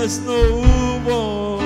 Pues 0.02 0.18
no 0.18 0.32
hubo 0.32 1.61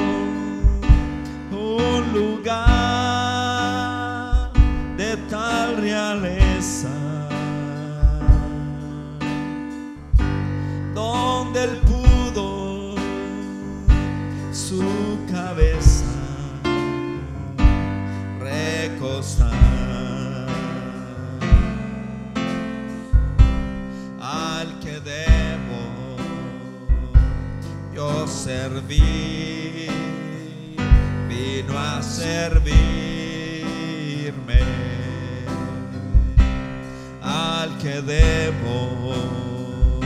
serví 28.69 29.89
vino 31.29 31.79
a 31.79 32.03
servirme. 32.03 32.65
Al 37.23 37.79
que 37.79 38.03
debo 38.03 40.01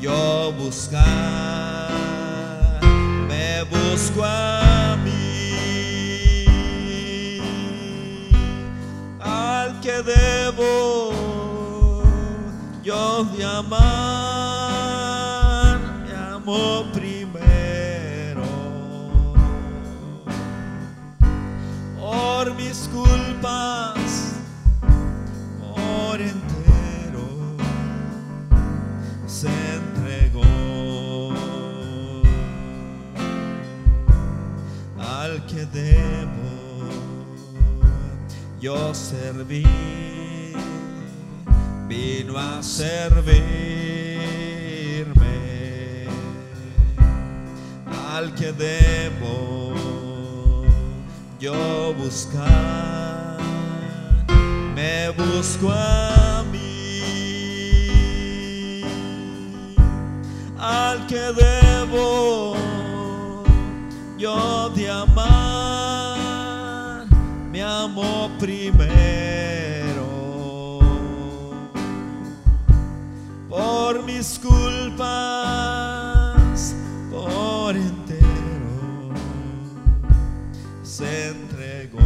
yo 0.00 0.52
buscar 0.52 1.90
me 3.28 3.64
busco 3.64 4.24
a 4.24 4.96
mí. 5.04 5.56
Al 9.20 9.80
que 9.80 10.02
debo 10.02 11.12
yo 12.84 13.24
de 13.36 13.44
amar 13.44 14.92
me 16.04 16.12
amo 16.14 16.91
al 35.20 35.44
que 35.46 35.66
debo 35.66 36.52
yo 38.60 38.94
serví 38.94 39.66
vino 41.92 42.38
a 42.38 42.62
servirme. 42.62 43.26
Al 48.14 48.34
que 48.34 48.52
debo 48.52 49.74
yo 51.38 51.94
buscar. 51.94 53.36
Me 54.74 55.10
busco 55.10 55.70
a 55.70 56.44
mí, 56.50 57.52
al 60.58 61.06
que 61.06 61.32
debo 61.44 62.56
yo 64.22 64.70
de 64.70 64.88
amar, 64.88 65.26
me 67.50 67.60
amo 67.60 68.30
primero 68.38 70.06
por 73.48 74.04
mis 74.04 74.38
culpas, 74.38 75.02
por 77.10 77.74
entero 77.74 79.10
se 80.84 81.30
entregó. 81.30 81.98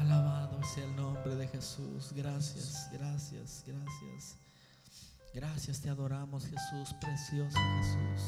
Alabado 0.00 0.58
sea 0.64 0.82
el 0.82 0.96
nombre 0.96 1.36
de 1.36 1.46
Jesús. 1.46 2.12
Gracias, 2.12 2.73
gracias, 2.98 3.64
gracias. 3.66 4.36
Gracias, 5.34 5.80
te 5.80 5.88
adoramos 5.88 6.44
Jesús, 6.46 6.94
precioso 7.00 7.58
Jesús. 7.58 8.22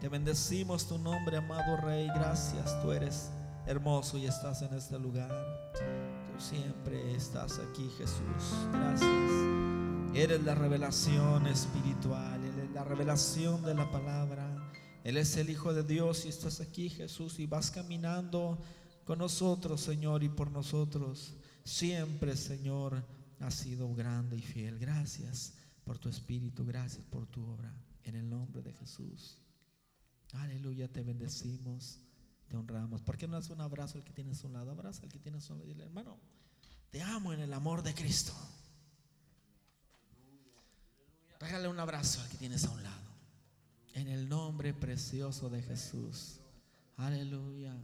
Te 0.00 0.08
bendecimos 0.08 0.86
tu 0.88 0.98
nombre, 0.98 1.36
amado 1.36 1.76
Rey. 1.76 2.06
Gracias, 2.08 2.80
tú 2.82 2.92
eres 2.92 3.30
hermoso 3.66 4.16
y 4.16 4.26
estás 4.26 4.62
en 4.62 4.74
este 4.74 4.98
lugar. 4.98 5.30
Tú 5.74 6.40
siempre 6.40 7.14
estás 7.14 7.58
aquí, 7.58 7.88
Jesús. 7.98 8.54
Gracias. 8.72 9.30
Eres 10.14 10.42
la 10.44 10.54
revelación 10.54 11.46
espiritual, 11.46 12.42
eres 12.42 12.70
la 12.72 12.84
revelación 12.84 13.62
de 13.62 13.74
la 13.74 13.90
palabra. 13.90 14.72
Él 15.04 15.18
es 15.18 15.36
el 15.36 15.50
Hijo 15.50 15.74
de 15.74 15.82
Dios 15.82 16.24
y 16.24 16.28
estás 16.28 16.60
aquí, 16.60 16.88
Jesús, 16.88 17.38
y 17.38 17.46
vas 17.46 17.70
caminando 17.70 18.58
con 19.04 19.18
nosotros, 19.18 19.82
Señor, 19.82 20.22
y 20.22 20.28
por 20.30 20.50
nosotros. 20.50 21.34
Siempre, 21.64 22.36
Señor, 22.36 23.04
has 23.40 23.54
sido 23.54 23.94
grande 23.94 24.36
y 24.36 24.42
fiel. 24.42 24.78
Gracias 24.78 25.54
por 25.84 25.98
tu 25.98 26.08
espíritu, 26.08 26.64
gracias 26.64 27.04
por 27.04 27.26
tu 27.26 27.44
obra. 27.44 27.72
En 28.04 28.14
el 28.14 28.28
nombre 28.28 28.62
de 28.62 28.72
Jesús. 28.72 29.38
Aleluya, 30.32 30.88
te 30.88 31.02
bendecimos, 31.02 32.00
te 32.48 32.56
honramos. 32.56 33.02
¿Por 33.02 33.16
qué 33.16 33.26
no 33.26 33.36
haces 33.36 33.50
un 33.50 33.60
abrazo 33.60 33.98
al 33.98 34.04
que 34.04 34.12
tienes 34.12 34.42
a 34.42 34.46
un 34.46 34.52
lado? 34.52 34.70
Abraza 34.70 35.02
al 35.02 35.08
que 35.08 35.18
tienes 35.18 35.48
a 35.48 35.52
un 35.52 35.60
lado. 35.60 35.68
Dile, 35.68 35.84
hermano, 35.84 36.18
te 36.90 37.02
amo 37.02 37.32
en 37.32 37.40
el 37.40 37.52
amor 37.52 37.82
de 37.82 37.94
Cristo. 37.94 38.32
Regale 41.40 41.68
un 41.68 41.78
abrazo 41.78 42.20
al 42.20 42.28
que 42.28 42.38
tienes 42.38 42.64
a 42.64 42.70
un 42.70 42.82
lado. 42.82 43.06
En 43.94 44.08
el 44.08 44.28
nombre 44.28 44.74
precioso 44.74 45.48
de 45.48 45.62
Jesús. 45.62 46.40
Aleluya. 46.96 47.74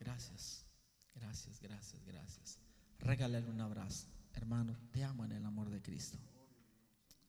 Gracias, 0.00 0.61
gracias, 1.22 1.60
gracias, 1.60 2.04
gracias. 2.04 2.58
Regálale 2.98 3.48
un 3.48 3.60
abrazo. 3.60 4.08
Hermano, 4.34 4.76
te 4.90 5.04
amo 5.04 5.24
en 5.24 5.32
el 5.32 5.44
amor 5.44 5.70
de 5.70 5.80
Cristo. 5.80 6.18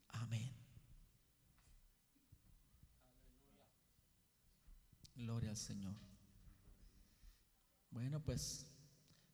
Amén. 0.09 0.51
Gloria 5.15 5.51
al 5.51 5.57
Señor. 5.57 5.93
Bueno, 7.91 8.19
pues 8.19 8.65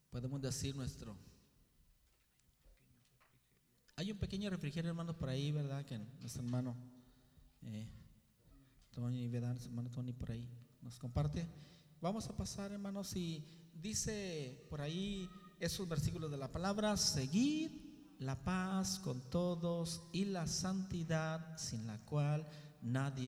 podemos 0.10 0.41
decir 0.41 0.76
nuestro. 0.76 1.16
Hay 3.95 4.12
un 4.12 4.18
pequeño 4.18 4.49
refrigerio, 4.49 4.89
hermano, 4.89 5.18
por 5.18 5.30
ahí, 5.30 5.51
¿verdad? 5.51 5.86
Que 5.86 5.97
nuestro 5.97 6.43
hermano 6.43 6.76
eh, 7.62 7.88
Tony, 8.91 9.28
¿verdad? 9.30 9.49
Nuestro 9.51 9.70
hermano 9.72 9.89
Tony 9.89 10.12
por 10.12 10.32
ahí 10.32 10.49
nos 10.82 10.99
comparte. 10.99 11.47
Vamos 12.02 12.30
a 12.30 12.38
pasar, 12.38 12.72
hermanos, 12.72 13.14
y 13.18 13.43
dice 13.74 14.66
por 14.70 14.80
ahí 14.80 15.30
esos 15.60 15.86
versículos 15.89 16.32
de 16.32 16.38
la 16.38 16.50
palabra, 16.50 16.95
seguid 16.95 17.72
la 18.20 18.41
paz 18.41 19.00
con 19.00 19.20
todos 19.30 20.04
y 20.14 20.24
la 20.24 20.47
santidad 20.47 21.58
sin 21.58 21.88
la 21.88 21.97
cual 22.06 22.47
nadie 22.82 23.18